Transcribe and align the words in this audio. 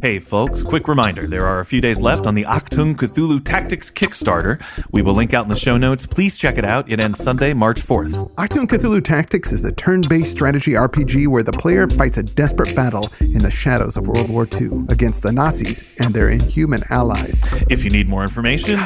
Hey 0.00 0.20
folks, 0.20 0.62
quick 0.62 0.86
reminder 0.86 1.26
there 1.26 1.44
are 1.44 1.58
a 1.58 1.64
few 1.64 1.80
days 1.80 2.00
left 2.00 2.24
on 2.24 2.36
the 2.36 2.44
Achtung 2.44 2.94
Cthulhu 2.94 3.44
Tactics 3.44 3.90
Kickstarter. 3.90 4.62
We 4.92 5.02
will 5.02 5.14
link 5.14 5.34
out 5.34 5.42
in 5.42 5.48
the 5.48 5.56
show 5.56 5.76
notes. 5.76 6.06
Please 6.06 6.38
check 6.38 6.56
it 6.56 6.64
out. 6.64 6.88
It 6.88 7.00
ends 7.00 7.20
Sunday, 7.20 7.52
March 7.52 7.80
4th. 7.80 8.30
Achtung 8.36 8.68
Cthulhu 8.68 9.02
Tactics 9.02 9.50
is 9.50 9.64
a 9.64 9.72
turn 9.72 10.02
based 10.02 10.30
strategy 10.30 10.72
RPG 10.72 11.26
where 11.26 11.42
the 11.42 11.50
player 11.50 11.88
fights 11.88 12.16
a 12.16 12.22
desperate 12.22 12.76
battle 12.76 13.10
in 13.18 13.38
the 13.38 13.50
shadows 13.50 13.96
of 13.96 14.06
World 14.06 14.30
War 14.30 14.46
II 14.46 14.86
against 14.88 15.24
the 15.24 15.32
Nazis 15.32 15.96
and 15.98 16.14
their 16.14 16.28
inhuman 16.28 16.82
allies. 16.90 17.42
If 17.68 17.82
you 17.82 17.90
need 17.90 18.08
more 18.08 18.22
information, 18.22 18.78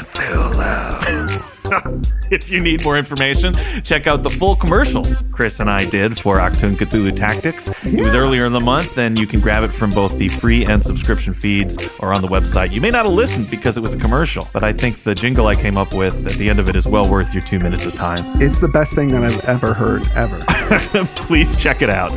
if 2.31 2.51
you 2.51 2.61
need 2.61 2.85
more 2.85 2.99
information, 2.99 3.53
check 3.83 4.07
out 4.07 4.23
the 4.23 4.31
full 4.31 4.57
commercial 4.57 5.05
Chris 5.31 5.61
and 5.61 5.71
I 5.71 5.85
did 5.85 6.19
for 6.19 6.39
Achtung 6.39 6.75
Cthulhu 6.75 7.15
Tactics. 7.15 7.69
It 7.85 8.05
was 8.05 8.15
earlier 8.15 8.47
in 8.47 8.53
the 8.53 8.61
month, 8.61 8.99
and 8.99 9.19
you 9.19 9.27
can 9.27 9.41
grab 9.41 9.65
it 9.65 9.69
from 9.69 9.91
both 9.91 10.19
the 10.19 10.29
free 10.29 10.65
and 10.67 10.83
subscription 10.83 11.35
feeds 11.35 11.89
or 12.01 12.13
on 12.13 12.23
the 12.23 12.29
website. 12.29 12.73
You 12.73 12.81
may 12.81 12.91
not 12.91 13.05
have 13.05 13.15
listened 13.15 13.51
because 13.51 13.77
it 13.77 13.81
was 13.81 13.95
a 13.95 13.99
commercial, 13.99 14.49
but 14.53 14.63
I 14.63 14.73
think 14.73 15.03
the 15.03 15.15
jingle 15.15 15.47
I 15.47 15.55
came 15.55 15.77
up 15.77 15.95
with 15.95 16.27
at 16.27 16.35
the 16.35 16.51
end 16.51 16.59
of 16.59 16.69
it 16.69 16.77
is 16.77 16.87
well 16.87 17.11
worth 17.11 17.33
your 17.33 17.43
two 17.43 17.59
minutes 17.59 17.87
of 17.87 17.95
time. 17.95 18.41
It's 18.41 18.59
the 18.59 18.69
best 18.69 18.95
thing 18.95 19.11
that 19.13 19.23
I've 19.23 19.45
ever 19.45 19.75
heard, 19.75 20.07
ever. 20.15 20.39
Please 21.17 21.57
check 21.57 21.83
it 21.83 21.91
out. 21.91 22.13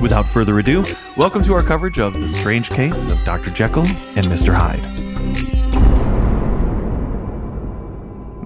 Without 0.00 0.28
further 0.28 0.58
ado, 0.58 0.84
welcome 1.16 1.42
to 1.42 1.52
our 1.54 1.62
coverage 1.62 1.98
of 1.98 2.14
The 2.14 2.28
Strange 2.28 2.70
Case 2.70 3.10
of 3.10 3.22
Dr. 3.24 3.50
Jekyll 3.50 3.86
and 4.14 4.26
Mr. 4.26 4.54
Hyde. 4.54 5.17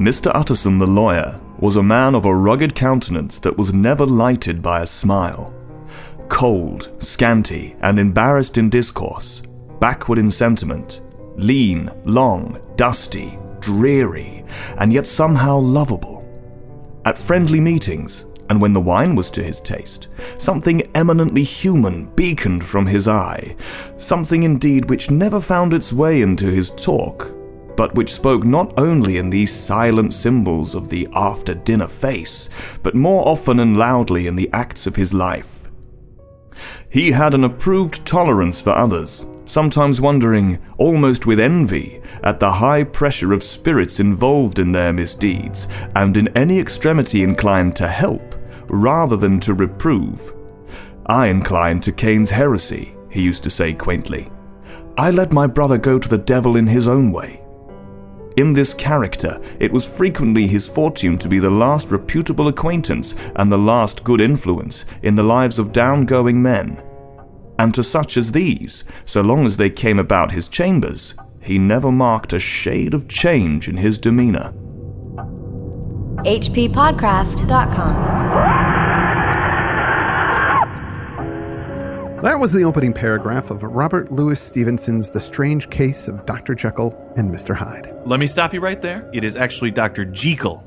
Mr. 0.02 0.32
Utterson 0.34 0.80
the 0.80 0.86
lawyer 0.86 1.38
was 1.60 1.76
a 1.76 1.82
man 1.82 2.16
of 2.16 2.24
a 2.24 2.34
rugged 2.34 2.74
countenance 2.74 3.38
that 3.38 3.56
was 3.56 3.72
never 3.72 4.04
lighted 4.04 4.60
by 4.60 4.82
a 4.82 4.86
smile. 4.86 5.54
Cold, 6.28 6.90
scanty, 6.98 7.76
and 7.82 8.00
embarrassed 8.00 8.58
in 8.58 8.68
discourse, 8.68 9.42
backward 9.78 10.18
in 10.18 10.28
sentiment, 10.28 11.02
lean, 11.36 11.88
long, 12.04 12.60
dusty, 12.74 13.38
dreary, 13.60 14.44
and 14.78 14.92
yet 14.92 15.06
somehow 15.06 15.56
lovable. 15.56 16.28
At 17.04 17.16
friendly 17.16 17.60
meetings, 17.60 18.26
and 18.50 18.60
when 18.60 18.72
the 18.72 18.80
wine 18.80 19.14
was 19.14 19.30
to 19.30 19.44
his 19.44 19.60
taste, 19.60 20.08
something 20.36 20.82
eminently 20.96 21.44
human 21.44 22.06
beaconed 22.16 22.64
from 22.64 22.86
his 22.86 23.06
eye, 23.06 23.54
something 23.98 24.42
indeed 24.42 24.90
which 24.90 25.12
never 25.12 25.40
found 25.40 25.72
its 25.72 25.92
way 25.92 26.22
into 26.22 26.46
his 26.46 26.72
talk, 26.72 27.32
but 27.76 27.94
which 27.94 28.12
spoke 28.12 28.44
not 28.44 28.72
only 28.78 29.18
in 29.18 29.30
these 29.30 29.54
silent 29.54 30.12
symbols 30.12 30.74
of 30.74 30.88
the 30.88 31.08
after 31.14 31.54
dinner 31.54 31.88
face, 31.88 32.48
but 32.82 32.94
more 32.94 33.26
often 33.26 33.60
and 33.60 33.76
loudly 33.76 34.26
in 34.26 34.36
the 34.36 34.50
acts 34.52 34.86
of 34.86 34.96
his 34.96 35.12
life. 35.12 35.70
He 36.88 37.12
had 37.12 37.34
an 37.34 37.44
approved 37.44 38.04
tolerance 38.04 38.60
for 38.60 38.70
others, 38.70 39.26
sometimes 39.46 40.00
wondering, 40.00 40.58
almost 40.78 41.26
with 41.26 41.40
envy, 41.40 42.00
at 42.22 42.40
the 42.40 42.50
high 42.50 42.84
pressure 42.84 43.32
of 43.32 43.42
spirits 43.42 44.00
involved 44.00 44.58
in 44.58 44.72
their 44.72 44.92
misdeeds, 44.92 45.68
and 45.96 46.16
in 46.16 46.28
any 46.36 46.58
extremity 46.58 47.22
inclined 47.22 47.76
to 47.76 47.88
help, 47.88 48.34
rather 48.68 49.16
than 49.16 49.40
to 49.40 49.54
reprove. 49.54 50.32
I 51.06 51.26
incline 51.26 51.80
to 51.82 51.92
Cain's 51.92 52.30
heresy, 52.30 52.94
he 53.10 53.20
used 53.20 53.42
to 53.42 53.50
say 53.50 53.74
quaintly. 53.74 54.30
I 54.96 55.10
let 55.10 55.32
my 55.32 55.46
brother 55.46 55.78
go 55.78 55.98
to 55.98 56.08
the 56.08 56.18
devil 56.18 56.56
in 56.56 56.66
his 56.66 56.86
own 56.86 57.12
way. 57.12 57.41
In 58.36 58.52
this 58.54 58.72
character, 58.72 59.42
it 59.60 59.72
was 59.72 59.84
frequently 59.84 60.46
his 60.46 60.66
fortune 60.66 61.18
to 61.18 61.28
be 61.28 61.38
the 61.38 61.50
last 61.50 61.90
reputable 61.90 62.48
acquaintance 62.48 63.14
and 63.36 63.52
the 63.52 63.58
last 63.58 64.04
good 64.04 64.20
influence 64.20 64.84
in 65.02 65.16
the 65.16 65.22
lives 65.22 65.58
of 65.58 65.72
down-going 65.72 66.40
men. 66.40 66.82
And 67.58 67.74
to 67.74 67.82
such 67.82 68.16
as 68.16 68.32
these, 68.32 68.84
so 69.04 69.20
long 69.20 69.44
as 69.44 69.58
they 69.58 69.68
came 69.68 69.98
about 69.98 70.32
his 70.32 70.48
chambers, 70.48 71.14
he 71.40 71.58
never 71.58 71.92
marked 71.92 72.32
a 72.32 72.38
shade 72.38 72.94
of 72.94 73.08
change 73.08 73.68
in 73.68 73.76
his 73.76 73.98
demeanor. 73.98 74.54
hppodcraft.com. 76.24 78.41
That 82.22 82.38
was 82.38 82.52
the 82.52 82.62
opening 82.62 82.92
paragraph 82.92 83.50
of 83.50 83.64
Robert 83.64 84.12
Louis 84.12 84.38
Stevenson's 84.38 85.10
The 85.10 85.18
Strange 85.18 85.68
Case 85.70 86.06
of 86.06 86.24
Dr. 86.24 86.54
Jekyll 86.54 86.94
and 87.16 87.28
Mr. 87.28 87.56
Hyde. 87.56 87.92
Let 88.06 88.20
me 88.20 88.28
stop 88.28 88.54
you 88.54 88.60
right 88.60 88.80
there. 88.80 89.10
It 89.12 89.24
is 89.24 89.36
actually 89.36 89.72
Dr. 89.72 90.04
Jekyll 90.04 90.62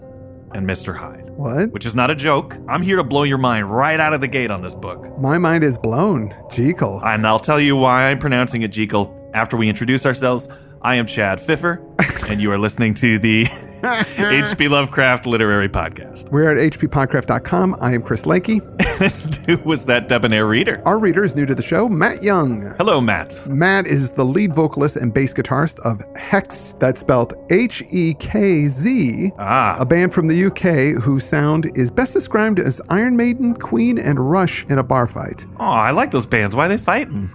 and 0.53 0.67
Mr. 0.67 0.93
Hyde. 0.93 1.29
What? 1.29 1.71
Which 1.71 1.85
is 1.85 1.95
not 1.95 2.11
a 2.11 2.15
joke. 2.15 2.57
I'm 2.67 2.81
here 2.81 2.97
to 2.97 3.05
blow 3.05 3.23
your 3.23 3.37
mind 3.37 3.71
right 3.71 3.97
out 4.01 4.11
of 4.11 4.19
the 4.19 4.27
gate 4.27 4.51
on 4.51 4.61
this 4.61 4.75
book. 4.75 5.17
My 5.17 5.37
mind 5.37 5.63
is 5.63 5.77
blown. 5.77 6.35
Jekyll. 6.51 6.99
And 7.05 7.25
I'll 7.25 7.39
tell 7.39 7.61
you 7.61 7.77
why 7.77 8.09
I'm 8.09 8.19
pronouncing 8.19 8.63
it 8.63 8.71
Jekyll 8.71 9.31
after 9.33 9.55
we 9.55 9.69
introduce 9.69 10.05
ourselves. 10.05 10.49
I 10.81 10.95
am 10.95 11.05
Chad 11.05 11.39
Fifer, 11.39 11.81
and 12.29 12.41
you 12.41 12.51
are 12.51 12.57
listening 12.57 12.95
to 12.95 13.17
the 13.17 13.45
HP 13.85 14.69
Lovecraft 14.69 15.27
Literary 15.27 15.69
Podcast. 15.69 16.31
We're 16.31 16.49
at 16.49 16.73
hppodcraft.com. 16.73 17.75
I 17.79 17.93
am 17.93 18.01
Chris 18.01 18.25
Lackey. 18.25 18.61
Who 19.45 19.57
was 19.57 19.85
that 19.85 20.07
debonair 20.07 20.47
reader? 20.47 20.81
Our 20.85 20.97
reader 20.97 21.23
is 21.23 21.35
new 21.35 21.45
to 21.45 21.53
the 21.53 21.61
show, 21.61 21.87
Matt 21.87 22.23
Young. 22.23 22.73
Hello, 22.77 22.99
Matt. 22.99 23.47
Matt 23.47 23.85
is 23.85 24.11
the 24.11 24.23
lead 24.23 24.55
vocalist 24.55 24.95
and 24.95 25.13
bass 25.13 25.33
guitarist 25.33 25.79
of 25.81 25.99
Hekz, 26.15 26.77
that's 26.79 27.01
spelled 27.01 27.35
H 27.51 27.83
E 27.91 28.15
K 28.15 28.67
Z, 28.67 29.31
ah. 29.37 29.77
a 29.79 29.85
band 29.85 30.13
from 30.13 30.27
the 30.27 30.45
UK 30.45 31.01
whose 31.03 31.23
sound 31.23 31.71
is 31.75 31.91
best 31.91 32.13
described 32.13 32.59
as 32.59 32.81
Iron 32.89 33.15
Maiden, 33.15 33.53
Queen, 33.53 33.99
and 33.99 34.19
Rush 34.19 34.65
in 34.65 34.79
a 34.79 34.83
bar 34.83 35.05
fight. 35.05 35.45
Oh, 35.59 35.65
I 35.65 35.91
like 35.91 36.11
those 36.11 36.25
bands. 36.25 36.55
Why 36.55 36.65
are 36.65 36.69
they 36.69 36.77
fighting? 36.77 37.29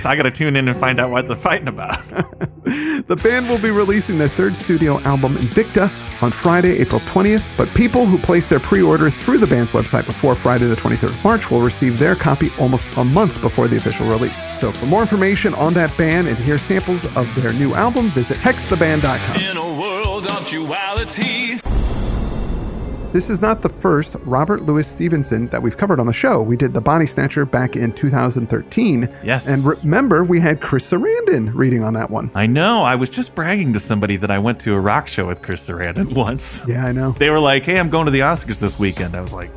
so 0.00 0.08
I 0.10 0.16
got 0.16 0.24
to 0.24 0.30
tune 0.30 0.56
in 0.56 0.68
and 0.68 0.78
find 0.78 1.00
out 1.00 1.10
what 1.10 1.28
they're 1.28 1.36
fighting 1.36 1.68
about. 1.68 2.04
the 2.64 3.18
band 3.22 3.48
will 3.48 3.60
be 3.60 3.70
releasing 3.70 4.18
their 4.18 4.28
third 4.28 4.56
studio 4.56 5.00
album, 5.00 5.36
Invicta, 5.36 5.90
on 6.20 6.30
Friday, 6.30 6.78
April 6.78 7.00
20th, 7.02 7.56
but 7.56 7.72
people 7.74 8.06
who 8.06 8.18
place 8.18 8.46
their 8.46 8.60
pre 8.60 8.82
order 8.82 9.10
through 9.10 9.38
the 9.38 9.46
band's 9.46 9.70
website 9.70 10.06
before 10.06 10.34
Friday, 10.34 10.66
the 10.66 10.76
23rd 10.76 11.10
of 11.10 11.24
March, 11.24 11.50
will 11.50 11.60
receive 11.60 11.98
their 11.98 12.14
copy 12.14 12.50
almost 12.58 12.86
a 12.96 13.04
month 13.04 13.40
before 13.40 13.68
the 13.68 13.76
official 13.76 14.08
release. 14.08 14.36
So, 14.58 14.70
for 14.70 14.86
more 14.86 15.02
information 15.02 15.54
on 15.54 15.74
that 15.74 15.96
band 15.96 16.28
and 16.28 16.36
to 16.36 16.42
hear 16.42 16.58
samples 16.58 17.04
of 17.16 17.32
their 17.34 17.52
new 17.52 17.74
album, 17.74 18.06
visit 18.08 18.38
hextheband.com. 18.38 19.36
In 19.36 19.56
a 19.56 19.80
world 19.80 20.26
of 20.26 20.48
duality. 20.48 21.60
This 23.14 23.30
is 23.30 23.40
not 23.40 23.62
the 23.62 23.68
first 23.68 24.16
Robert 24.24 24.62
Louis 24.62 24.84
Stevenson 24.84 25.46
that 25.50 25.62
we've 25.62 25.76
covered 25.76 26.00
on 26.00 26.06
the 26.06 26.12
show. 26.12 26.42
We 26.42 26.56
did 26.56 26.72
The 26.72 26.80
Body 26.80 27.06
Snatcher 27.06 27.46
back 27.46 27.76
in 27.76 27.92
2013. 27.92 29.08
Yes. 29.22 29.46
And 29.46 29.64
remember, 29.64 30.24
we 30.24 30.40
had 30.40 30.60
Chris 30.60 30.90
Sarandon 30.90 31.52
reading 31.54 31.84
on 31.84 31.92
that 31.92 32.10
one. 32.10 32.32
I 32.34 32.46
know. 32.46 32.82
I 32.82 32.96
was 32.96 33.08
just 33.08 33.36
bragging 33.36 33.72
to 33.74 33.78
somebody 33.78 34.16
that 34.16 34.32
I 34.32 34.40
went 34.40 34.58
to 34.62 34.74
a 34.74 34.80
rock 34.80 35.06
show 35.06 35.28
with 35.28 35.42
Chris 35.42 35.64
Sarandon 35.64 36.12
once. 36.16 36.66
Yeah, 36.66 36.86
I 36.86 36.90
know. 36.90 37.12
They 37.12 37.30
were 37.30 37.38
like, 37.38 37.64
hey, 37.64 37.78
I'm 37.78 37.88
going 37.88 38.06
to 38.06 38.10
the 38.10 38.18
Oscars 38.18 38.58
this 38.58 38.80
weekend. 38.80 39.14
I 39.14 39.20
was 39.20 39.32
like, 39.32 39.56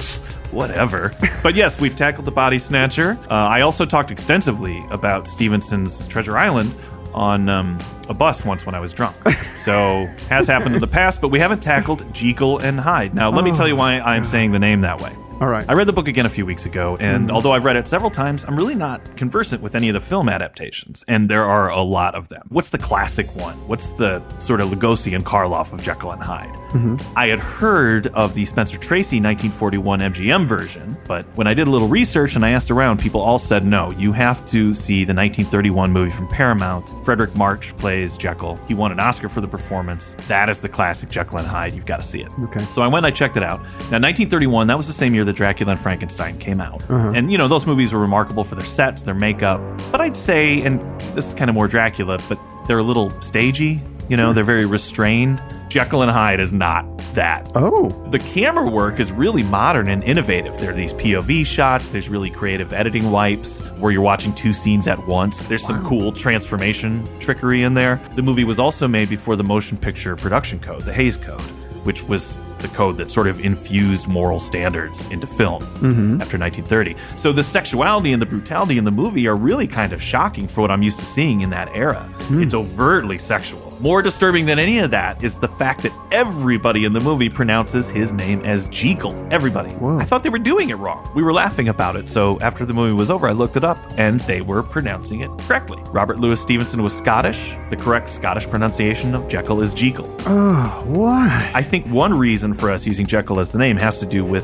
whatever. 0.51 1.15
but 1.41 1.55
yes, 1.55 1.81
we've 1.81 1.95
tackled 1.95 2.25
The 2.25 2.31
Body 2.31 2.59
Snatcher. 2.59 3.17
Uh, 3.23 3.33
I 3.33 3.61
also 3.61 3.87
talked 3.87 4.11
extensively 4.11 4.85
about 4.91 5.27
Stevenson's 5.27 6.05
Treasure 6.05 6.37
Island 6.37 6.75
on 7.17 7.49
um, 7.49 7.79
a 8.07 8.13
bus 8.13 8.45
once 8.45 8.65
when 8.65 8.75
I 8.75 8.79
was 8.79 8.93
drunk. 8.93 9.15
So 9.57 10.05
has 10.29 10.47
happened 10.47 10.75
in 10.75 10.81
the 10.81 10.87
past, 10.87 11.19
but 11.19 11.27
we 11.27 11.39
haven't 11.39 11.61
tackled 11.61 12.13
Jekyll 12.13 12.59
and 12.59 12.79
Hyde. 12.79 13.13
Now, 13.13 13.29
let 13.31 13.43
me 13.43 13.51
tell 13.51 13.67
you 13.67 13.75
why 13.75 13.99
I'm 13.99 14.23
saying 14.23 14.53
the 14.53 14.59
name 14.59 14.81
that 14.81 15.01
way. 15.01 15.11
All 15.39 15.47
right. 15.47 15.69
I 15.69 15.73
read 15.73 15.87
the 15.87 15.93
book 15.93 16.07
again 16.07 16.25
a 16.25 16.29
few 16.29 16.47
weeks 16.47 16.65
ago, 16.65 16.97
and 16.99 17.29
hmm. 17.29 17.35
although 17.35 17.51
I've 17.51 17.63
read 17.63 17.75
it 17.75 17.87
several 17.87 18.09
times, 18.09 18.43
I'm 18.45 18.55
really 18.55 18.73
not 18.73 19.15
conversant 19.15 19.61
with 19.61 19.75
any 19.75 19.87
of 19.87 19.93
the 19.93 20.01
film 20.01 20.29
adaptations, 20.29 21.05
and 21.07 21.29
there 21.29 21.45
are 21.45 21.69
a 21.69 21.83
lot 21.83 22.15
of 22.15 22.27
them. 22.29 22.47
What's 22.49 22.71
the 22.71 22.79
classic 22.79 23.27
one? 23.35 23.55
What's 23.67 23.89
the 23.89 24.23
sort 24.39 24.61
of 24.61 24.69
Lugosi 24.69 25.15
and 25.15 25.23
Karloff 25.23 25.73
of 25.73 25.83
Jekyll 25.83 26.11
and 26.11 26.23
Hyde? 26.23 26.49
Mm-hmm. 26.69 26.95
I 27.15 27.27
had 27.27 27.39
heard 27.39 28.07
of 28.07 28.33
the 28.33 28.45
Spencer 28.45 28.77
Tracy 28.77 29.17
1941 29.17 29.99
MGM 29.99 30.47
version, 30.47 30.97
but 31.07 31.25
when 31.37 31.45
I 31.45 31.53
did 31.53 31.67
a 31.67 31.69
little 31.69 31.87
research 31.87 32.35
and 32.35 32.43
I 32.43 32.49
asked 32.51 32.71
around, 32.71 32.99
people 32.99 33.21
all 33.21 33.37
said 33.37 33.63
no, 33.63 33.91
you 33.91 34.13
have 34.13 34.43
to 34.47 34.73
see 34.73 35.03
the 35.03 35.13
1931 35.13 35.91
movie 35.91 36.11
from 36.11 36.27
Paramount. 36.29 36.87
Fredric 37.05 37.35
March 37.35 37.77
plays 37.77 38.17
Jekyll. 38.17 38.59
He 38.67 38.73
won 38.73 38.91
an 38.91 38.99
Oscar 38.99 39.29
for 39.29 39.41
the 39.41 39.47
performance. 39.47 40.15
That 40.27 40.49
is 40.49 40.61
the 40.61 40.69
classic 40.69 41.09
Jekyll 41.09 41.37
and 41.37 41.47
Hyde. 41.47 41.73
You've 41.73 41.85
got 41.85 41.97
to 41.97 42.07
see 42.07 42.21
it. 42.21 42.31
Okay. 42.39 42.65
So 42.65 42.81
I 42.81 42.87
went 42.87 43.05
and 43.05 43.05
I 43.05 43.11
checked 43.11 43.37
it 43.37 43.43
out. 43.43 43.59
Now, 43.91 44.01
1931, 44.01 44.65
that 44.67 44.77
was 44.77 44.87
the 44.87 44.93
same 44.93 45.13
year 45.13 45.26
that 45.27 45.35
Dracula 45.35 45.73
and 45.73 45.81
Frankenstein 45.81 46.37
came 46.39 46.59
out. 46.59 46.81
Uh-huh. 46.89 47.11
And, 47.15 47.31
you 47.31 47.37
know, 47.37 47.47
those 47.47 47.65
movies 47.65 47.93
were 47.93 47.99
remarkable 47.99 48.43
for 48.43 48.55
their 48.55 48.65
sets, 48.65 49.03
their 49.03 49.13
makeup. 49.13 49.61
But 49.91 50.01
I'd 50.01 50.17
say, 50.17 50.61
and 50.63 50.81
this 51.15 51.27
is 51.27 51.33
kind 51.33 51.49
of 51.49 51.53
more 51.53 51.67
Dracula, 51.67 52.19
but 52.27 52.39
they're 52.67 52.79
a 52.79 52.83
little 52.83 53.09
stagey. 53.21 53.81
You 54.09 54.17
know, 54.17 54.33
they're 54.33 54.43
very 54.43 54.65
restrained. 54.65 55.41
Jekyll 55.69 56.01
and 56.01 56.09
Hyde 56.11 56.39
is 56.39 56.53
not 56.53 56.85
that. 57.13 57.51
Oh, 57.55 57.89
The 58.09 58.19
camera 58.19 58.69
work 58.69 58.99
is 58.99 59.11
really 59.11 59.43
modern 59.43 59.89
and 59.89 60.03
innovative. 60.03 60.57
There 60.59 60.71
are 60.71 60.73
these 60.73 60.93
POV 60.93 61.45
shots, 61.45 61.89
there's 61.89 62.07
really 62.09 62.29
creative 62.29 62.71
editing 62.73 63.11
wipes 63.11 63.59
where 63.79 63.91
you're 63.91 64.01
watching 64.01 64.33
two 64.33 64.53
scenes 64.53 64.87
at 64.87 65.05
once. 65.07 65.39
There's 65.39 65.65
some 65.65 65.83
cool 65.83 66.11
transformation 66.13 67.05
trickery 67.19 67.63
in 67.63 67.73
there. 67.73 67.99
The 68.15 68.21
movie 68.21 68.43
was 68.43 68.59
also 68.59 68.87
made 68.87 69.09
before 69.09 69.35
the 69.35 69.43
motion 69.43 69.77
picture 69.77 70.15
production 70.15 70.59
code, 70.59 70.83
the 70.83 70.93
Hays 70.93 71.17
Code. 71.17 71.41
Which 71.87 72.03
was 72.03 72.37
the 72.59 72.67
code 72.67 72.97
that 72.97 73.09
sort 73.09 73.27
of 73.27 73.39
infused 73.39 74.09
moral 74.09 74.41
standards 74.41 75.07
into 75.07 75.25
film 75.25 75.63
mm-hmm. 75.63 76.21
after 76.21 76.37
1930. 76.37 76.97
So 77.15 77.31
the 77.31 77.41
sexuality 77.41 78.11
and 78.11 78.21
the 78.21 78.25
brutality 78.25 78.77
in 78.77 78.83
the 78.83 78.91
movie 78.91 79.25
are 79.25 79.37
really 79.37 79.67
kind 79.67 79.93
of 79.93 80.01
shocking 80.01 80.49
for 80.49 80.59
what 80.59 80.69
I'm 80.69 80.83
used 80.83 80.99
to 80.99 81.05
seeing 81.05 81.41
in 81.41 81.49
that 81.51 81.69
era. 81.73 82.05
It's 82.29 82.53
hmm. 82.53 82.59
overtly 82.59 83.17
sexual. 83.17 83.66
More 83.79 84.01
disturbing 84.01 84.47
than 84.47 84.57
any 84.57 84.79
of 84.79 84.89
that 84.89 85.23
is 85.23 85.37
the 85.37 85.47
fact 85.47 85.83
that 85.83 85.93
everybody 86.11 86.85
in 86.85 86.93
the 86.93 86.99
movie 86.99 87.29
pronounces 87.29 87.87
his 87.87 88.11
name 88.11 88.41
as 88.41 88.67
Jekyll. 88.69 89.13
Everybody. 89.31 89.69
Whoa. 89.75 89.99
I 89.99 90.03
thought 90.03 90.23
they 90.23 90.29
were 90.29 90.39
doing 90.39 90.71
it 90.71 90.75
wrong. 90.75 91.07
We 91.13 91.21
were 91.21 91.31
laughing 91.33 91.69
about 91.69 91.95
it. 91.95 92.09
So 92.09 92.39
after 92.39 92.65
the 92.65 92.73
movie 92.73 92.95
was 92.95 93.11
over, 93.11 93.27
I 93.27 93.33
looked 93.33 93.55
it 93.55 93.63
up 93.63 93.77
and 93.97 94.19
they 94.21 94.41
were 94.41 94.63
pronouncing 94.63 95.19
it 95.19 95.29
correctly. 95.41 95.79
Robert 95.91 96.19
Louis 96.19 96.41
Stevenson 96.41 96.81
was 96.81 96.97
Scottish. 96.97 97.55
The 97.69 97.75
correct 97.75 98.09
Scottish 98.09 98.47
pronunciation 98.47 99.13
of 99.13 99.27
Jekyll 99.27 99.61
is 99.61 99.75
Jekyll. 99.75 100.11
Oh, 100.25 100.83
what? 100.87 101.29
I 101.55 101.61
think 101.61 101.85
one 101.85 102.15
reason 102.15 102.55
for 102.55 102.71
us 102.71 102.87
using 102.87 103.05
Jekyll 103.05 103.39
as 103.39 103.51
the 103.51 103.59
name 103.59 103.77
has 103.77 103.99
to 103.99 104.07
do 104.07 104.25
with 104.25 104.43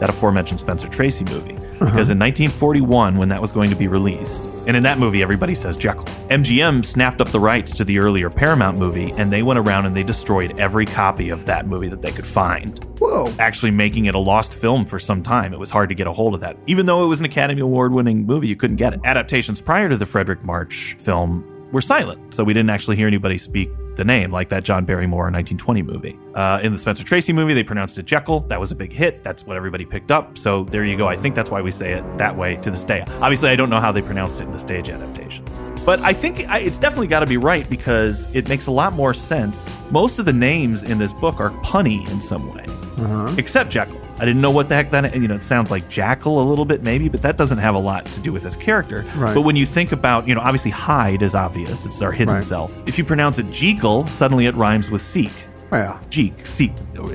that 0.00 0.10
aforementioned 0.10 0.60
Spencer 0.60 0.88
Tracy 0.88 1.24
movie. 1.24 1.54
Uh-huh. 1.54 1.86
Because 1.86 2.10
in 2.10 2.18
1941, 2.18 3.16
when 3.16 3.30
that 3.30 3.40
was 3.40 3.50
going 3.50 3.70
to 3.70 3.76
be 3.76 3.88
released, 3.88 4.44
and 4.66 4.76
in 4.76 4.82
that 4.82 4.98
movie, 4.98 5.22
everybody 5.22 5.54
says 5.54 5.76
Jekyll, 5.76 6.04
MGM 6.28 6.84
snapped 6.84 7.20
up 7.20 7.28
the 7.30 7.40
rights 7.40 7.72
to 7.72 7.84
the 7.84 7.98
earlier 7.98 8.30
Paramount 8.30 8.78
movie, 8.78 9.12
and 9.12 9.32
they 9.32 9.42
went 9.42 9.58
around 9.58 9.86
and 9.86 9.96
they 9.96 10.02
destroyed 10.02 10.58
every 10.58 10.86
copy 10.86 11.28
of 11.28 11.44
that 11.46 11.66
movie 11.66 11.88
that 11.88 12.02
they 12.02 12.12
could 12.12 12.26
find 12.26 12.82
Whoa. 12.98 13.32
actually 13.38 13.70
making 13.70 14.06
it 14.06 14.14
a 14.14 14.18
lost 14.18 14.54
film 14.54 14.84
for 14.84 14.98
some 14.98 15.22
time. 15.22 15.52
It 15.52 15.58
was 15.58 15.70
hard 15.70 15.88
to 15.90 15.94
get 15.94 16.06
a 16.06 16.12
hold 16.12 16.34
of 16.34 16.40
that. 16.40 16.56
Even 16.66 16.86
though 16.86 17.04
it 17.04 17.08
was 17.08 17.20
an 17.20 17.26
Academy 17.26 17.60
Award 17.60 17.92
winning 17.92 18.26
movie, 18.26 18.48
you 18.48 18.56
couldn't 18.56 18.76
get 18.76 18.94
it. 18.94 19.00
Adaptations 19.04 19.60
prior 19.60 19.88
to 19.88 19.96
the 19.96 20.04
Fredric 20.04 20.42
March 20.42 20.96
film 20.98 21.44
were 21.72 21.80
silent, 21.80 22.34
so 22.34 22.44
we 22.44 22.54
didn't 22.54 22.70
actually 22.70 22.96
hear 22.96 23.06
anybody 23.06 23.38
speak 23.38 23.68
the 23.96 24.04
name 24.04 24.30
like 24.30 24.48
that 24.48 24.64
John 24.64 24.84
Barrymore 24.84 25.24
1920 25.24 25.82
movie. 25.82 26.18
Uh, 26.34 26.60
in 26.62 26.72
the 26.72 26.78
Spencer 26.78 27.04
Tracy 27.04 27.32
movie, 27.32 27.54
they 27.54 27.64
pronounced 27.64 27.98
it 27.98 28.06
Jekyll. 28.06 28.40
That 28.40 28.58
was 28.58 28.72
a 28.72 28.74
big 28.74 28.92
hit. 28.92 29.22
That's 29.22 29.46
what 29.46 29.56
everybody 29.56 29.84
picked 29.84 30.10
up. 30.10 30.36
So 30.36 30.64
there 30.64 30.84
you 30.84 30.96
go. 30.96 31.08
I 31.08 31.16
think 31.16 31.34
that's 31.34 31.50
why 31.50 31.62
we 31.62 31.70
say 31.70 31.92
it 31.92 32.18
that 32.18 32.36
way 32.36 32.56
to 32.56 32.70
this 32.70 32.84
day. 32.84 33.04
Obviously, 33.20 33.50
I 33.50 33.56
don't 33.56 33.70
know 33.70 33.80
how 33.80 33.92
they 33.92 34.02
pronounced 34.02 34.40
it 34.40 34.44
in 34.44 34.50
the 34.50 34.58
stage 34.58 34.88
adaptations. 34.88 35.60
But 35.84 36.00
I 36.00 36.12
think 36.12 36.48
I, 36.48 36.60
it's 36.60 36.78
definitely 36.78 37.08
got 37.08 37.20
to 37.20 37.26
be 37.26 37.36
right 37.36 37.68
because 37.68 38.26
it 38.34 38.48
makes 38.48 38.66
a 38.66 38.70
lot 38.70 38.94
more 38.94 39.14
sense. 39.14 39.76
Most 39.90 40.18
of 40.18 40.24
the 40.24 40.32
names 40.32 40.82
in 40.82 40.98
this 40.98 41.12
book 41.12 41.40
are 41.40 41.50
punny 41.50 42.08
in 42.10 42.20
some 42.20 42.52
way, 42.54 42.64
except 43.38 43.70
Jekyll. 43.70 44.00
I 44.16 44.24
didn't 44.24 44.40
know 44.40 44.50
what 44.50 44.68
the 44.68 44.76
heck 44.76 44.90
that. 44.90 45.14
You 45.16 45.26
know, 45.28 45.34
it 45.34 45.42
sounds 45.42 45.70
like 45.70 45.88
Jackal 45.88 46.40
a 46.40 46.46
little 46.48 46.64
bit, 46.64 46.82
maybe, 46.82 47.08
but 47.08 47.22
that 47.22 47.36
doesn't 47.36 47.58
have 47.58 47.74
a 47.74 47.78
lot 47.78 48.04
to 48.06 48.20
do 48.20 48.32
with 48.32 48.44
his 48.44 48.54
character. 48.56 49.04
Right. 49.16 49.34
But 49.34 49.42
when 49.42 49.56
you 49.56 49.66
think 49.66 49.90
about, 49.92 50.28
you 50.28 50.34
know, 50.34 50.40
obviously 50.40 50.70
Hyde 50.70 51.22
is 51.22 51.34
obvious; 51.34 51.84
it's 51.84 52.00
our 52.00 52.12
hidden 52.12 52.34
Right. 52.34 52.44
self. 52.44 52.76
If 52.86 52.96
you 52.98 53.04
pronounce 53.04 53.38
it 53.38 53.50
Jekyll, 53.50 54.06
suddenly 54.06 54.46
it 54.46 54.54
rhymes 54.54 54.90
with 54.90 55.02
Seek. 55.02 55.32
Well, 55.70 55.98
Jeek, 56.10 56.46
Seek, 56.46 56.72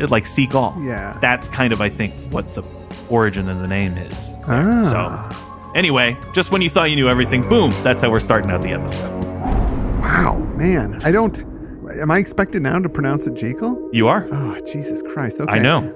like 0.09 0.25
Seek 0.27 0.53
all. 0.55 0.75
Yeah. 0.81 1.17
That's 1.21 1.47
kind 1.47 1.71
of, 1.71 1.79
I 1.79 1.87
think, 1.87 2.13
what 2.31 2.53
the 2.55 2.63
origin 3.09 3.47
of 3.47 3.59
the 3.61 3.67
name 3.67 3.93
is. 3.97 4.33
Ah. 4.47 5.29
So, 5.63 5.71
anyway, 5.75 6.17
just 6.33 6.51
when 6.51 6.61
you 6.61 6.69
thought 6.69 6.89
you 6.89 6.97
knew 6.97 7.07
everything, 7.07 7.47
boom, 7.47 7.71
that's 7.83 8.01
how 8.03 8.11
we're 8.11 8.19
starting 8.19 8.51
out 8.51 8.61
the 8.61 8.71
episode. 8.73 9.23
wow, 10.01 10.37
man. 10.57 10.99
I 11.05 11.11
don't. 11.11 11.37
Am 12.01 12.11
I 12.11 12.17
expected 12.19 12.61
now 12.61 12.77
to 12.79 12.89
pronounce 12.89 13.25
it 13.27 13.33
Jekyll? 13.33 13.89
You 13.91 14.07
are? 14.09 14.27
Oh, 14.31 14.59
Jesus 14.71 15.01
Christ. 15.01 15.39
Okay. 15.41 15.53
I 15.53 15.59
know. 15.59 15.95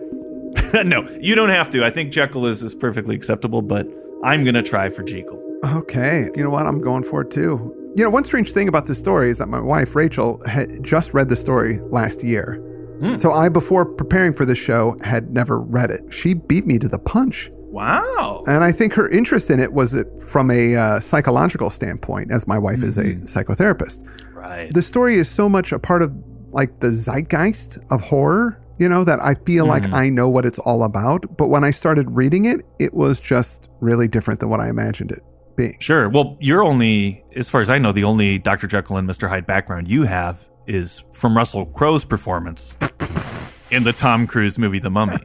no, 0.85 1.07
you 1.21 1.35
don't 1.35 1.49
have 1.49 1.69
to. 1.71 1.83
I 1.83 1.89
think 1.89 2.11
Jekyll 2.11 2.45
is, 2.45 2.63
is 2.63 2.73
perfectly 2.73 3.15
acceptable, 3.15 3.61
but 3.61 3.87
I'm 4.23 4.43
going 4.43 4.55
to 4.55 4.63
try 4.63 4.89
for 4.89 5.03
Jekyll. 5.03 5.39
Okay. 5.63 6.29
You 6.35 6.43
know 6.43 6.49
what? 6.49 6.65
I'm 6.65 6.81
going 6.81 7.03
for 7.03 7.21
it 7.21 7.31
too. 7.31 7.93
You 7.95 8.03
know, 8.03 8.09
one 8.09 8.23
strange 8.23 8.51
thing 8.51 8.67
about 8.67 8.87
this 8.87 8.97
story 8.97 9.29
is 9.29 9.37
that 9.37 9.47
my 9.47 9.61
wife, 9.61 9.95
Rachel, 9.95 10.41
had 10.47 10.83
just 10.83 11.13
read 11.13 11.29
the 11.29 11.35
story 11.35 11.79
last 11.79 12.23
year. 12.23 12.55
Hmm. 12.99 13.17
So 13.17 13.31
I, 13.31 13.49
before 13.49 13.85
preparing 13.85 14.33
for 14.33 14.45
this 14.45 14.57
show, 14.57 14.97
had 15.03 15.31
never 15.31 15.59
read 15.59 15.91
it. 15.91 16.11
She 16.11 16.33
beat 16.33 16.65
me 16.65 16.79
to 16.79 16.87
the 16.87 16.99
punch. 16.99 17.51
Wow. 17.53 18.43
And 18.47 18.63
I 18.63 18.71
think 18.71 18.93
her 18.93 19.09
interest 19.09 19.49
in 19.49 19.59
it 19.59 19.73
was 19.73 19.95
uh, 19.95 20.03
from 20.19 20.49
a 20.51 20.75
uh, 20.75 20.99
psychological 20.99 21.69
standpoint, 21.69 22.31
as 22.31 22.47
my 22.47 22.57
wife 22.57 22.83
is 22.83 22.97
a 22.97 23.03
mm-hmm. 23.03 23.23
psychotherapist. 23.23 24.07
Right. 24.33 24.73
The 24.73 24.81
story 24.81 25.15
is 25.15 25.29
so 25.29 25.47
much 25.47 25.71
a 25.71 25.79
part 25.79 26.01
of 26.01 26.13
like 26.51 26.79
the 26.79 26.91
zeitgeist 26.91 27.79
of 27.91 28.01
horror, 28.01 28.62
you 28.79 28.89
know, 28.89 29.03
that 29.03 29.19
I 29.19 29.35
feel 29.35 29.65
like 29.65 29.85
hmm. 29.85 29.93
I 29.93 30.09
know 30.09 30.29
what 30.29 30.45
it's 30.45 30.59
all 30.59 30.83
about. 30.83 31.37
But 31.37 31.47
when 31.47 31.63
I 31.63 31.71
started 31.71 32.09
reading 32.11 32.45
it, 32.45 32.65
it 32.79 32.93
was 32.93 33.19
just 33.19 33.69
really 33.79 34.07
different 34.07 34.39
than 34.39 34.49
what 34.49 34.59
I 34.59 34.69
imagined 34.69 35.11
it 35.11 35.23
being. 35.55 35.77
Sure. 35.79 36.09
Well, 36.09 36.37
you're 36.39 36.63
only, 36.63 37.23
as 37.35 37.49
far 37.49 37.61
as 37.61 37.69
I 37.69 37.77
know, 37.77 37.91
the 37.91 38.03
only 38.03 38.39
Dr. 38.39 38.67
Jekyll 38.67 38.97
and 38.97 39.09
Mr. 39.09 39.29
Hyde 39.29 39.45
background 39.45 39.87
you 39.87 40.03
have 40.03 40.47
is 40.67 41.03
from 41.11 41.35
Russell 41.35 41.65
Crowe's 41.67 42.05
performance 42.05 42.73
in 43.71 43.83
the 43.83 43.93
Tom 43.93 44.27
Cruise 44.27 44.57
movie 44.57 44.79
The 44.79 44.89
Mummy. 44.89 45.19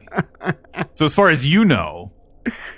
so, 0.93 1.05
as 1.05 1.13
far 1.13 1.29
as 1.29 1.45
you 1.45 1.65
know, 1.65 2.11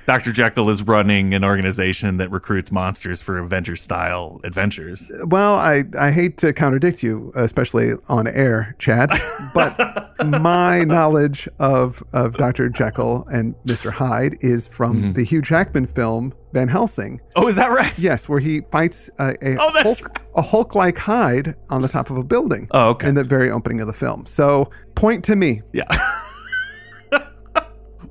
Dr. 0.06 0.32
Jekyll 0.32 0.70
is 0.70 0.84
running 0.84 1.34
an 1.34 1.44
organization 1.44 2.18
that 2.18 2.32
recruits 2.32 2.72
monsters 2.72 3.22
for 3.22 3.38
Avenger 3.38 3.76
style 3.76 4.42
adventures. 4.44 5.12
Well, 5.26 5.56
I, 5.56 5.84
I 5.98 6.12
hate 6.12 6.38
to 6.38 6.54
contradict 6.54 7.04
you, 7.04 7.32
especially 7.36 7.94
on 8.10 8.28
air, 8.28 8.76
Chad, 8.80 9.10
but 9.54 10.14
my 10.26 10.84
knowledge 10.84 11.48
of, 11.60 12.04
of 12.14 12.38
Dr. 12.38 12.70
Jekyll 12.70 13.28
and 13.32 13.56
Mr. 13.66 13.92
Hyde 13.92 14.38
is 14.42 14.68
from 14.68 14.98
mm-hmm. 14.98 15.12
the 15.14 15.24
Hugh 15.24 15.42
Jackman 15.42 15.86
film 15.86 16.34
Van 16.54 16.68
Helsing. 16.68 17.22
Oh, 17.36 17.48
is 17.48 17.56
that 17.56 17.72
right? 17.72 17.98
Yes, 17.98 18.28
where 18.28 18.40
he 18.40 18.62
fights 18.72 19.10
a, 19.20 19.36
a 19.42 19.58
Oh, 19.58 19.72
Hulk, 19.82 20.22
a 20.36 20.42
Hulk-like 20.42 20.98
Hyde 20.98 21.56
on 21.70 21.82
the 21.82 21.88
top 21.88 22.10
of 22.10 22.18
a 22.18 22.24
building. 22.24 22.68
Oh, 22.72 22.90
okay. 22.90 23.08
In 23.08 23.16
the 23.16 23.24
very 23.24 23.50
opening 23.50 23.80
of 23.80 23.88
the 23.88 23.94
film. 23.94 24.26
So, 24.26 24.70
point 24.96 25.24
to 25.26 25.36
me. 25.36 25.62
Yeah. 25.72 25.86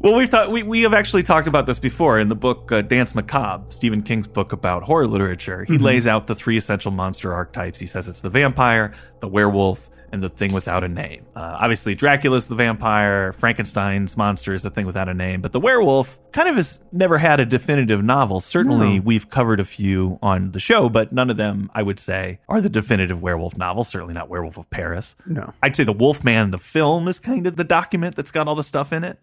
well, 0.01 0.17
we've 0.17 0.31
talked. 0.31 0.51
We, 0.51 0.63
we 0.63 0.83
have 0.83 0.95
actually 0.95 1.23
talked 1.23 1.47
about 1.47 1.67
this 1.67 1.79
before 1.79 2.19
in 2.19 2.29
the 2.29 2.35
book 2.35 2.73
uh, 2.73 2.83
Danse 2.83 3.15
Macabre, 3.15 3.71
Stephen 3.71 4.03
King's 4.03 4.27
book 4.27 4.53
about 4.53 4.83
horror 4.85 5.07
literature. 5.07 5.65
He 5.65 5.79
lays 5.79 6.07
out 6.07 6.27
the 6.27 6.35
three 6.35 6.57
essential 6.57 6.91
monster 6.91 7.33
archetypes. 7.33 7.79
He 7.79 7.87
says 7.87 8.09
it's 8.09 8.21
the 8.21 8.31
vampire, 8.31 8.93
the 9.21 9.29
werewolf, 9.29 9.91
and 10.13 10.23
the 10.23 10.29
thing 10.29 10.53
without 10.53 10.83
a 10.83 10.89
name. 10.89 11.25
Uh, 11.37 11.57
obviously, 11.61 11.95
Dracula's 11.95 12.49
the 12.49 12.55
vampire. 12.55 13.33
Frankenstein's 13.33 14.17
monster 14.17 14.55
is 14.55 14.63
the 14.63 14.71
thing 14.71 14.87
without 14.87 15.09
a 15.09 15.15
name. 15.15 15.41
But 15.41 15.53
the 15.53 15.61
werewolf 15.61 16.19
kind 16.33 16.49
of 16.49 16.57
has 16.57 16.81
never 16.93 17.19
had 17.19 17.39
a 17.39 17.47
definitive 17.47 18.03
novel. 18.03 18.41
Certainly, 18.41 19.01
we've 19.01 19.29
covered 19.29 19.61
a 19.61 19.65
few 19.65 20.19
on 20.23 20.53
the 20.53 20.61
show, 20.61 20.89
but 20.89 21.13
none 21.13 21.31
of 21.31 21.37
them, 21.37 21.71
I 21.75 21.83
would 21.83 22.01
say, 22.01 22.41
are 22.49 22.61
the 22.61 22.69
definitive 22.69 23.23
werewolf 23.23 23.57
novel. 23.57 23.85
Certainly 23.85 24.15
not 24.15 24.29
Werewolf 24.29 24.59
of 24.59 24.69
Paris. 24.71 25.15
No. 25.27 25.53
I'd 25.63 25.77
say 25.77 25.85
the 25.85 25.93
Wolfman, 25.93 26.51
the 26.51 26.59
film, 26.59 27.07
is 27.07 27.19
kind 27.19 27.47
of 27.47 27.57
the 27.57 27.65
document 27.65 28.17
that's 28.17 28.31
got 28.31 28.49
all 28.49 28.55
the 28.55 28.65
stuff 28.65 28.93
in 28.93 29.05
it. 29.05 29.19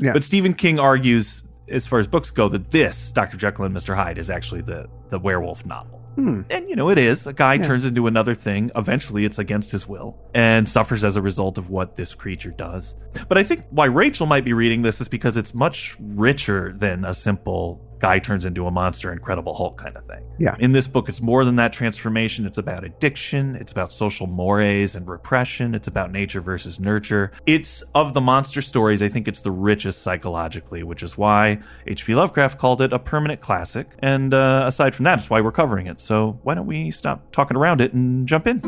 Yeah. 0.00 0.12
But 0.12 0.24
Stephen 0.24 0.54
King 0.54 0.78
argues, 0.78 1.44
as 1.68 1.86
far 1.86 1.98
as 1.98 2.06
books 2.06 2.30
go, 2.30 2.48
that 2.48 2.70
this 2.70 3.12
Dr. 3.12 3.36
Jekyll 3.36 3.64
and 3.64 3.76
Mr. 3.76 3.94
Hyde 3.94 4.18
is 4.18 4.30
actually 4.30 4.62
the 4.62 4.88
the 5.10 5.18
werewolf 5.18 5.64
novel. 5.66 5.98
Hmm. 6.16 6.42
And 6.50 6.68
you 6.68 6.76
know, 6.76 6.90
it 6.90 6.98
is. 6.98 7.26
A 7.26 7.32
guy 7.32 7.58
turns 7.58 7.84
into 7.84 8.06
another 8.06 8.34
thing. 8.34 8.70
Eventually, 8.74 9.24
it's 9.24 9.38
against 9.38 9.70
his 9.70 9.86
will 9.86 10.18
and 10.34 10.68
suffers 10.68 11.04
as 11.04 11.16
a 11.16 11.22
result 11.22 11.56
of 11.56 11.70
what 11.70 11.96
this 11.96 12.14
creature 12.14 12.50
does. 12.50 12.94
But 13.28 13.38
I 13.38 13.42
think 13.42 13.62
why 13.70 13.86
Rachel 13.86 14.26
might 14.26 14.44
be 14.44 14.52
reading 14.52 14.82
this 14.82 15.00
is 15.00 15.08
because 15.08 15.36
it's 15.36 15.54
much 15.54 15.96
richer 16.00 16.72
than 16.72 17.04
a 17.04 17.14
simple 17.14 17.80
guy 18.00 18.18
turns 18.18 18.44
into 18.44 18.66
a 18.66 18.70
monster, 18.70 19.12
Incredible 19.12 19.54
Hulk 19.54 19.76
kind 19.76 19.96
of 19.96 20.04
thing. 20.06 20.24
Yeah. 20.38 20.56
In 20.58 20.72
this 20.72 20.88
book, 20.88 21.08
it's 21.08 21.20
more 21.20 21.44
than 21.44 21.56
that 21.56 21.72
transformation. 21.72 22.46
It's 22.46 22.58
about 22.58 22.82
addiction. 22.82 23.56
It's 23.56 23.72
about 23.72 23.92
social 23.92 24.26
mores 24.26 24.96
and 24.96 25.06
repression. 25.06 25.74
It's 25.74 25.86
about 25.86 26.10
nature 26.10 26.40
versus 26.40 26.80
nurture. 26.80 27.30
It's 27.46 27.82
of 27.94 28.14
the 28.14 28.20
monster 28.20 28.62
stories. 28.62 29.02
I 29.02 29.08
think 29.08 29.28
it's 29.28 29.42
the 29.42 29.50
richest 29.50 30.02
psychologically, 30.02 30.82
which 30.82 31.02
is 31.02 31.18
why 31.18 31.60
H.P. 31.86 32.14
Lovecraft 32.14 32.58
called 32.58 32.80
it 32.80 32.92
a 32.92 32.98
permanent 32.98 33.40
classic. 33.40 33.88
And 34.00 34.32
uh, 34.32 34.64
aside 34.66 34.94
from 34.94 35.04
that, 35.04 35.18
it's 35.18 35.30
why 35.30 35.40
we're 35.40 35.52
covering 35.52 35.86
it. 35.86 36.00
So 36.00 36.38
why 36.42 36.54
don't 36.54 36.66
we 36.66 36.90
stop 36.90 37.30
talking 37.32 37.56
around 37.56 37.80
it 37.80 37.92
and 37.92 38.26
jump 38.26 38.46
in? 38.46 38.60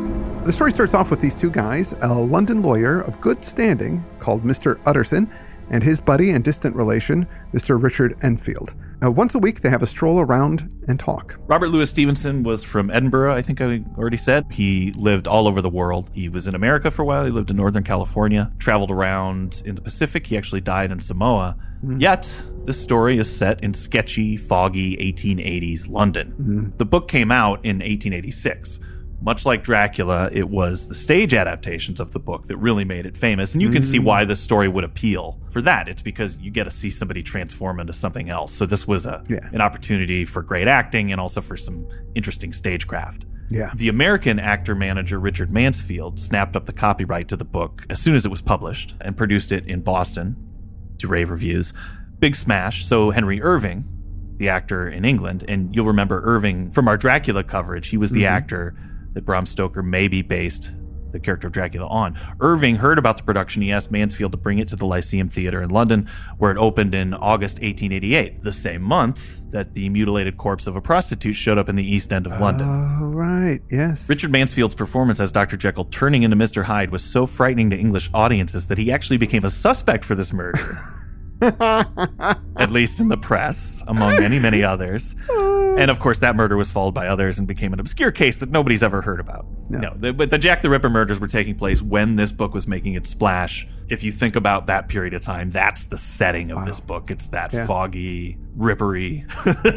The 0.45 0.51
story 0.51 0.71
starts 0.71 0.93
off 0.93 1.09
with 1.09 1.21
these 1.21 1.35
two 1.35 1.49
guys, 1.49 1.93
a 2.01 2.13
London 2.13 2.61
lawyer 2.61 3.01
of 3.01 3.19
good 3.19 3.43
standing 3.43 4.03
called 4.19 4.43
Mr. 4.43 4.79
Utterson, 4.85 5.31
and 5.69 5.83
his 5.83 5.99
buddy 6.01 6.31
and 6.31 6.43
distant 6.43 6.75
relation, 6.75 7.27
Mr. 7.53 7.81
Richard 7.81 8.17
Enfield. 8.21 8.75
Now, 9.03 9.11
once 9.11 9.35
a 9.35 9.39
week, 9.39 9.59
they 9.59 9.69
have 9.69 9.83
a 9.83 9.85
stroll 9.85 10.21
around 10.21 10.69
and 10.87 10.97
talk. 10.97 11.37
Robert 11.47 11.67
Louis 11.67 11.89
Stevenson 11.89 12.41
was 12.41 12.63
from 12.63 12.89
Edinburgh, 12.89 13.35
I 13.35 13.41
think 13.41 13.59
I 13.59 13.83
already 13.97 14.15
said. 14.15 14.45
He 14.49 14.93
lived 14.93 15.27
all 15.27 15.45
over 15.45 15.61
the 15.61 15.69
world. 15.69 16.09
He 16.13 16.29
was 16.29 16.47
in 16.47 16.55
America 16.55 16.89
for 16.89 17.01
a 17.01 17.05
while. 17.05 17.25
He 17.25 17.31
lived 17.31 17.51
in 17.51 17.57
Northern 17.57 17.83
California, 17.83 18.53
traveled 18.59 18.91
around 18.91 19.61
in 19.65 19.75
the 19.75 19.81
Pacific. 19.81 20.25
He 20.27 20.37
actually 20.37 20.61
died 20.61 20.89
in 20.89 21.01
Samoa. 21.01 21.57
Mm. 21.83 22.01
Yet, 22.01 22.43
this 22.63 22.81
story 22.81 23.17
is 23.17 23.29
set 23.29 23.61
in 23.61 23.73
sketchy, 23.73 24.37
foggy 24.37 24.95
1880s 24.95 25.89
London. 25.89 26.33
Mm. 26.39 26.77
The 26.77 26.85
book 26.85 27.09
came 27.09 27.29
out 27.29 27.57
in 27.65 27.79
1886. 27.79 28.79
Much 29.23 29.45
like 29.45 29.63
Dracula, 29.63 30.29
it 30.33 30.49
was 30.49 30.89
the 30.89 30.95
stage 30.95 31.33
adaptations 31.33 32.01
of 32.01 32.11
the 32.11 32.19
book 32.19 32.47
that 32.47 32.57
really 32.57 32.83
made 32.83 33.05
it 33.05 33.15
famous. 33.15 33.53
And 33.53 33.61
you 33.61 33.69
can 33.69 33.81
see 33.81 33.97
why 33.97 34.25
mm. 34.25 34.27
this 34.27 34.41
story 34.41 34.67
would 34.67 34.83
appeal. 34.83 35.39
For 35.49 35.61
that, 35.61 35.87
it's 35.87 36.01
because 36.01 36.37
you 36.39 36.51
get 36.51 36.65
to 36.65 36.69
see 36.69 36.89
somebody 36.89 37.23
transform 37.23 37.79
into 37.79 37.93
something 37.93 38.29
else. 38.29 38.51
So 38.51 38.65
this 38.65 38.85
was 38.85 39.05
a 39.05 39.23
Yeah. 39.29 39.47
an 39.53 39.61
opportunity 39.61 40.25
for 40.25 40.41
great 40.41 40.67
acting 40.67 41.13
and 41.13 41.21
also 41.21 41.39
for 41.39 41.55
some 41.55 41.87
interesting 42.15 42.51
stagecraft. 42.51 43.23
Yeah. 43.49 43.71
The 43.73 43.87
American 43.87 44.39
actor 44.39 44.75
manager 44.75 45.19
Richard 45.19 45.51
Mansfield 45.51 46.19
snapped 46.19 46.57
up 46.57 46.65
the 46.65 46.73
copyright 46.73 47.29
to 47.29 47.37
the 47.37 47.45
book 47.45 47.85
as 47.89 47.99
soon 47.99 48.15
as 48.15 48.25
it 48.25 48.29
was 48.29 48.41
published 48.41 48.93
and 48.99 49.15
produced 49.15 49.53
it 49.53 49.65
in 49.65 49.81
Boston 49.81 50.35
to 50.97 51.07
rave 51.07 51.29
reviews. 51.29 51.71
Big 52.19 52.35
smash. 52.35 52.85
So 52.85 53.11
Henry 53.11 53.41
Irving, 53.41 53.85
the 54.35 54.49
actor 54.49 54.89
in 54.89 55.05
England, 55.05 55.45
and 55.47 55.73
you'll 55.73 55.85
remember 55.85 56.21
Irving 56.25 56.71
from 56.71 56.89
our 56.89 56.97
Dracula 56.97 57.45
coverage. 57.45 57.87
He 57.87 57.97
was 57.97 58.11
the 58.11 58.23
mm-hmm. 58.23 58.35
actor 58.35 58.75
that 59.13 59.25
Bram 59.25 59.45
Stoker 59.45 59.83
maybe 59.83 60.21
based 60.21 60.71
the 61.13 61.19
character 61.19 61.47
of 61.47 61.53
Dracula 61.53 61.87
on. 61.87 62.19
Irving 62.41 62.75
heard 62.75 62.97
about 62.97 63.17
the 63.17 63.23
production. 63.23 63.61
He 63.61 63.71
asked 63.71 63.91
Mansfield 63.91 64.33
to 64.33 64.37
bring 64.37 64.59
it 64.59 64.67
to 64.69 64.75
the 64.75 64.85
Lyceum 64.85 65.29
Theatre 65.29 65.61
in 65.61 65.69
London, 65.69 66.09
where 66.39 66.51
it 66.51 66.57
opened 66.57 66.93
in 66.93 67.13
August 67.13 67.57
1888, 67.57 68.43
the 68.43 68.51
same 68.51 68.81
month 68.81 69.39
that 69.51 69.75
the 69.75 69.87
mutilated 69.89 70.37
corpse 70.37 70.67
of 70.67 70.75
a 70.75 70.81
prostitute 70.81 71.35
showed 71.35 71.57
up 71.57 71.69
in 71.69 71.75
the 71.75 71.83
East 71.83 72.11
End 72.11 72.25
of 72.25 72.39
London. 72.41 72.67
Oh, 72.67 73.05
right. 73.05 73.61
Yes. 73.69 74.09
Richard 74.09 74.31
Mansfield's 74.31 74.75
performance 74.75 75.19
as 75.19 75.31
Dr. 75.31 75.55
Jekyll 75.55 75.85
turning 75.85 76.23
into 76.23 76.35
Mr. 76.35 76.63
Hyde 76.63 76.89
was 76.89 77.03
so 77.03 77.25
frightening 77.25 77.69
to 77.69 77.77
English 77.77 78.09
audiences 78.13 78.67
that 78.67 78.79
he 78.79 78.91
actually 78.91 79.17
became 79.17 79.45
a 79.45 79.51
suspect 79.51 80.03
for 80.03 80.15
this 80.15 80.33
murder. 80.33 80.79
At 82.57 82.71
least 82.71 82.99
in 82.99 83.07
the 83.09 83.17
press, 83.17 83.83
among 83.87 84.15
many, 84.19 84.39
many 84.39 84.63
others. 84.63 85.15
And 85.29 85.89
of 85.89 85.99
course, 85.99 86.19
that 86.19 86.35
murder 86.35 86.55
was 86.55 86.69
followed 86.69 86.93
by 86.93 87.07
others 87.07 87.39
and 87.39 87.47
became 87.47 87.73
an 87.73 87.79
obscure 87.79 88.11
case 88.11 88.37
that 88.37 88.49
nobody's 88.51 88.83
ever 88.83 89.01
heard 89.01 89.19
about. 89.19 89.45
No. 89.69 89.93
the, 89.95 90.13
but 90.13 90.29
the 90.29 90.37
Jack 90.37 90.61
the 90.61 90.69
Ripper 90.69 90.89
murders 90.89 91.19
were 91.19 91.27
taking 91.27 91.55
place 91.55 91.81
when 91.81 92.15
this 92.15 92.31
book 92.31 92.53
was 92.53 92.67
making 92.67 92.93
its 92.93 93.09
splash. 93.09 93.67
If 93.89 94.03
you 94.03 94.11
think 94.11 94.35
about 94.35 94.67
that 94.67 94.87
period 94.87 95.13
of 95.13 95.21
time, 95.21 95.49
that's 95.49 95.85
the 95.85 95.97
setting 95.97 96.51
of 96.51 96.65
this 96.65 96.79
book. 96.79 97.09
It's 97.11 97.27
that 97.29 97.51
Yeah. 97.51 97.65
foggy, 97.65 98.37
rippery, 98.55 99.25
Right, 99.45 99.57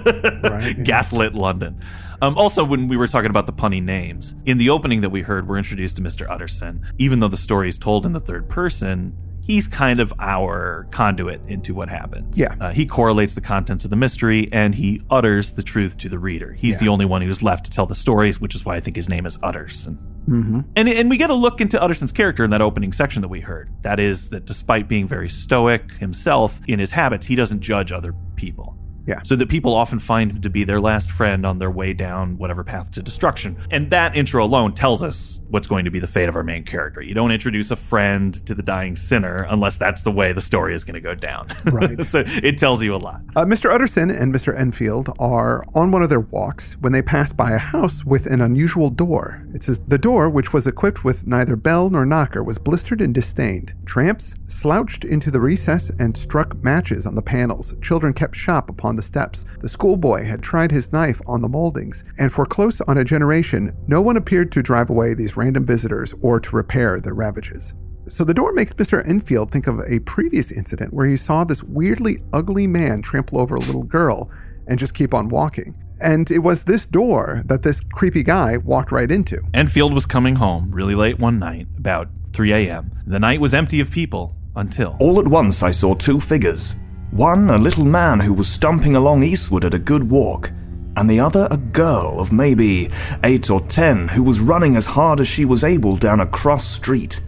yeah. 0.78 0.84
gaslit 0.84 1.34
London. 1.34 1.80
Um, 2.22 2.36
also, 2.38 2.64
when 2.64 2.88
we 2.88 2.96
were 2.96 3.08
talking 3.08 3.30
about 3.30 3.46
the 3.46 3.52
punny 3.52 3.82
names, 3.82 4.34
in 4.46 4.58
the 4.58 4.70
opening 4.70 5.00
that 5.02 5.10
we 5.10 5.22
heard, 5.22 5.48
we're 5.48 5.58
introduced 5.58 5.96
to 5.96 6.02
Mr. 6.02 6.28
Utterson. 6.30 6.82
Even 6.98 7.20
though 7.20 7.28
the 7.28 7.36
story 7.36 7.68
is 7.68 7.78
told 7.78 8.06
in 8.06 8.12
the 8.12 8.20
third 8.20 8.48
person, 8.48 9.14
he's 9.46 9.68
kind 9.68 10.00
of 10.00 10.12
our 10.18 10.86
conduit 10.90 11.40
into 11.46 11.72
what 11.72 11.88
happened. 11.88 12.36
Yeah. 12.36 12.56
Uh, 12.60 12.72
he 12.72 12.84
correlates 12.84 13.34
the 13.34 13.40
contents 13.40 13.84
of 13.84 13.90
the 13.90 13.96
mystery 13.96 14.48
and 14.52 14.74
he 14.74 15.00
utters 15.08 15.54
the 15.54 15.62
truth 15.62 15.96
to 15.98 16.08
the 16.08 16.18
reader. 16.18 16.52
He's 16.52 16.78
the 16.78 16.88
only 16.88 17.04
one 17.04 17.22
who's 17.22 17.42
left 17.42 17.64
to 17.66 17.70
tell 17.70 17.86
the 17.86 17.94
stories, 17.94 18.40
which 18.40 18.54
is 18.54 18.64
why 18.64 18.76
I 18.76 18.80
think 18.80 18.96
his 18.96 19.08
name 19.08 19.24
is 19.24 19.38
Utterson. 19.42 19.98
Mm-hmm. 20.28 20.60
And, 20.74 20.88
and 20.88 21.08
we 21.08 21.16
get 21.16 21.30
a 21.30 21.34
look 21.34 21.60
into 21.60 21.80
Utterson's 21.80 22.10
character 22.10 22.42
in 22.42 22.50
that 22.50 22.60
opening 22.60 22.92
section 22.92 23.22
that 23.22 23.28
we 23.28 23.40
heard. 23.40 23.70
That 23.82 24.00
is, 24.00 24.30
that 24.30 24.44
despite 24.44 24.88
being 24.88 25.06
very 25.06 25.28
stoic 25.28 25.92
himself 25.92 26.60
in 26.66 26.80
his 26.80 26.90
habits, 26.90 27.26
he 27.26 27.36
doesn't 27.36 27.60
judge 27.60 27.92
other 27.92 28.12
people. 28.34 28.76
Yeah. 29.06 29.22
So 29.22 29.36
that 29.36 29.48
people 29.48 29.74
often 29.74 29.98
find 29.98 30.30
him 30.30 30.40
to 30.42 30.50
be 30.50 30.64
their 30.64 30.80
last 30.80 31.10
friend 31.10 31.46
on 31.46 31.58
their 31.58 31.70
way 31.70 31.92
down 31.92 32.38
whatever 32.38 32.64
path 32.64 32.90
to 32.92 33.02
destruction. 33.02 33.56
And 33.70 33.90
that 33.90 34.16
intro 34.16 34.44
alone 34.44 34.74
tells 34.74 35.02
us 35.02 35.40
what's 35.48 35.66
going 35.66 35.84
to 35.84 35.90
be 35.90 36.00
the 36.00 36.08
fate 36.08 36.28
of 36.28 36.36
our 36.36 36.42
main 36.42 36.64
character. 36.64 37.00
You 37.00 37.14
don't 37.14 37.30
introduce 37.30 37.70
a 37.70 37.76
friend 37.76 38.34
to 38.46 38.54
the 38.54 38.62
dying 38.62 38.96
sinner 38.96 39.46
unless 39.48 39.76
that's 39.76 40.02
the 40.02 40.10
way 40.10 40.32
the 40.32 40.40
story 40.40 40.74
is 40.74 40.84
going 40.84 40.94
to 40.94 41.00
go 41.00 41.14
down. 41.14 41.48
Right. 41.66 42.02
so 42.04 42.24
it 42.26 42.58
tells 42.58 42.82
you 42.82 42.94
a 42.94 42.98
lot. 42.98 43.20
Uh, 43.36 43.44
Mr. 43.44 43.72
Utterson 43.72 44.10
and 44.10 44.34
Mr. 44.34 44.58
Enfield 44.58 45.10
are 45.18 45.64
on 45.74 45.90
one 45.90 46.02
of 46.02 46.08
their 46.08 46.20
walks 46.20 46.74
when 46.80 46.92
they 46.92 47.02
pass 47.02 47.32
by 47.32 47.52
a 47.52 47.58
house 47.58 48.04
with 48.04 48.26
an 48.26 48.40
unusual 48.40 48.90
door. 48.90 49.46
It 49.54 49.62
says 49.62 49.80
the 49.80 49.98
door, 49.98 50.28
which 50.28 50.52
was 50.52 50.66
equipped 50.66 51.04
with 51.04 51.26
neither 51.26 51.56
bell 51.56 51.90
nor 51.90 52.04
knocker, 52.04 52.42
was 52.42 52.58
blistered 52.58 53.00
and 53.00 53.14
disdained. 53.14 53.74
Tramps 53.84 54.34
slouched 54.46 55.04
into 55.04 55.30
the 55.30 55.40
recess 55.40 55.90
and 55.98 56.16
struck 56.16 56.56
matches 56.62 57.06
on 57.06 57.14
the 57.14 57.22
panels. 57.22 57.74
Children 57.80 58.12
kept 58.12 58.34
shop 58.34 58.68
upon 58.68 58.95
the 58.96 59.02
steps. 59.02 59.44
The 59.60 59.68
schoolboy 59.68 60.24
had 60.24 60.42
tried 60.42 60.70
his 60.72 60.92
knife 60.92 61.20
on 61.26 61.40
the 61.40 61.48
moldings, 61.48 62.04
and 62.18 62.32
for 62.32 62.44
close 62.44 62.80
on 62.82 62.98
a 62.98 63.04
generation, 63.04 63.76
no 63.86 64.02
one 64.02 64.16
appeared 64.16 64.50
to 64.52 64.62
drive 64.62 64.90
away 64.90 65.14
these 65.14 65.36
random 65.36 65.64
visitors 65.64 66.14
or 66.20 66.40
to 66.40 66.56
repair 66.56 67.00
their 67.00 67.14
ravages. 67.14 67.74
So 68.08 68.24
the 68.24 68.34
door 68.34 68.52
makes 68.52 68.72
Mr. 68.72 69.06
Enfield 69.06 69.50
think 69.50 69.66
of 69.66 69.80
a 69.80 69.98
previous 70.00 70.52
incident 70.52 70.92
where 70.92 71.06
he 71.06 71.16
saw 71.16 71.44
this 71.44 71.62
weirdly 71.64 72.18
ugly 72.32 72.66
man 72.66 73.02
trample 73.02 73.40
over 73.40 73.56
a 73.56 73.60
little 73.60 73.82
girl 73.82 74.30
and 74.66 74.78
just 74.78 74.94
keep 74.94 75.12
on 75.12 75.28
walking. 75.28 75.76
And 76.00 76.30
it 76.30 76.38
was 76.38 76.64
this 76.64 76.86
door 76.86 77.42
that 77.46 77.62
this 77.62 77.80
creepy 77.80 78.22
guy 78.22 78.58
walked 78.58 78.92
right 78.92 79.10
into. 79.10 79.42
Enfield 79.54 79.94
was 79.94 80.06
coming 80.06 80.36
home 80.36 80.70
really 80.70 80.94
late 80.94 81.18
one 81.18 81.38
night, 81.38 81.66
about 81.78 82.08
3 82.32 82.52
a.m. 82.52 82.90
The 83.06 83.18
night 83.18 83.40
was 83.40 83.54
empty 83.54 83.80
of 83.80 83.90
people 83.90 84.36
until. 84.54 84.96
All 85.00 85.18
at 85.18 85.26
once 85.26 85.62
I 85.62 85.70
saw 85.70 85.94
two 85.94 86.20
figures. 86.20 86.76
One, 87.16 87.48
a 87.48 87.56
little 87.56 87.86
man 87.86 88.20
who 88.20 88.34
was 88.34 88.46
stumping 88.46 88.94
along 88.94 89.22
eastward 89.22 89.64
at 89.64 89.72
a 89.72 89.78
good 89.78 90.10
walk, 90.10 90.50
and 90.96 91.08
the 91.08 91.18
other, 91.18 91.48
a 91.50 91.56
girl 91.56 92.20
of 92.20 92.30
maybe 92.30 92.90
eight 93.24 93.48
or 93.48 93.62
ten 93.62 94.08
who 94.08 94.22
was 94.22 94.38
running 94.38 94.76
as 94.76 94.84
hard 94.84 95.18
as 95.20 95.26
she 95.26 95.46
was 95.46 95.64
able 95.64 95.96
down 95.96 96.20
a 96.20 96.26
cross 96.26 96.66
street. 96.66 97.22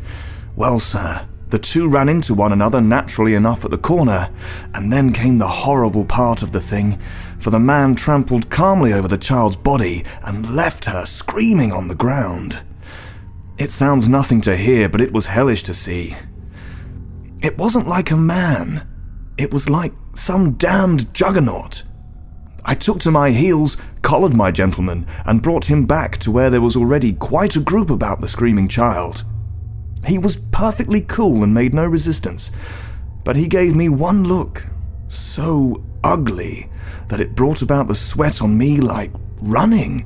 Well, 0.56 0.78
sir, 0.78 1.26
the 1.48 1.58
two 1.58 1.88
ran 1.88 2.10
into 2.10 2.34
one 2.34 2.52
another 2.52 2.82
naturally 2.82 3.32
enough 3.32 3.64
at 3.64 3.70
the 3.70 3.78
corner, 3.78 4.30
and 4.74 4.92
then 4.92 5.14
came 5.14 5.38
the 5.38 5.48
horrible 5.48 6.04
part 6.04 6.42
of 6.42 6.52
the 6.52 6.60
thing, 6.60 7.00
for 7.38 7.48
the 7.48 7.58
man 7.58 7.94
trampled 7.94 8.50
calmly 8.50 8.92
over 8.92 9.08
the 9.08 9.16
child's 9.16 9.56
body 9.56 10.04
and 10.22 10.54
left 10.54 10.84
her 10.84 11.06
screaming 11.06 11.72
on 11.72 11.88
the 11.88 11.94
ground. 11.94 12.58
It 13.56 13.70
sounds 13.70 14.06
nothing 14.06 14.42
to 14.42 14.54
hear, 14.54 14.90
but 14.90 15.00
it 15.00 15.14
was 15.14 15.24
hellish 15.24 15.62
to 15.62 15.72
see. 15.72 16.14
It 17.40 17.56
wasn't 17.56 17.88
like 17.88 18.10
a 18.10 18.18
man. 18.18 18.86
It 19.38 19.52
was 19.52 19.70
like 19.70 19.94
some 20.16 20.54
damned 20.54 21.14
juggernaut. 21.14 21.84
I 22.64 22.74
took 22.74 22.98
to 23.00 23.12
my 23.12 23.30
heels, 23.30 23.76
collared 24.02 24.34
my 24.34 24.50
gentleman, 24.50 25.06
and 25.24 25.40
brought 25.40 25.66
him 25.66 25.86
back 25.86 26.18
to 26.18 26.32
where 26.32 26.50
there 26.50 26.60
was 26.60 26.76
already 26.76 27.12
quite 27.12 27.54
a 27.54 27.60
group 27.60 27.88
about 27.88 28.20
the 28.20 28.28
screaming 28.28 28.68
child. 28.68 29.24
He 30.04 30.18
was 30.18 30.36
perfectly 30.36 31.00
cool 31.00 31.44
and 31.44 31.54
made 31.54 31.72
no 31.72 31.86
resistance, 31.86 32.50
but 33.24 33.36
he 33.36 33.46
gave 33.46 33.76
me 33.76 33.88
one 33.88 34.24
look, 34.24 34.66
so 35.06 35.84
ugly 36.02 36.68
that 37.08 37.20
it 37.20 37.36
brought 37.36 37.62
about 37.62 37.86
the 37.86 37.94
sweat 37.94 38.42
on 38.42 38.58
me 38.58 38.78
like 38.78 39.12
running. 39.40 40.04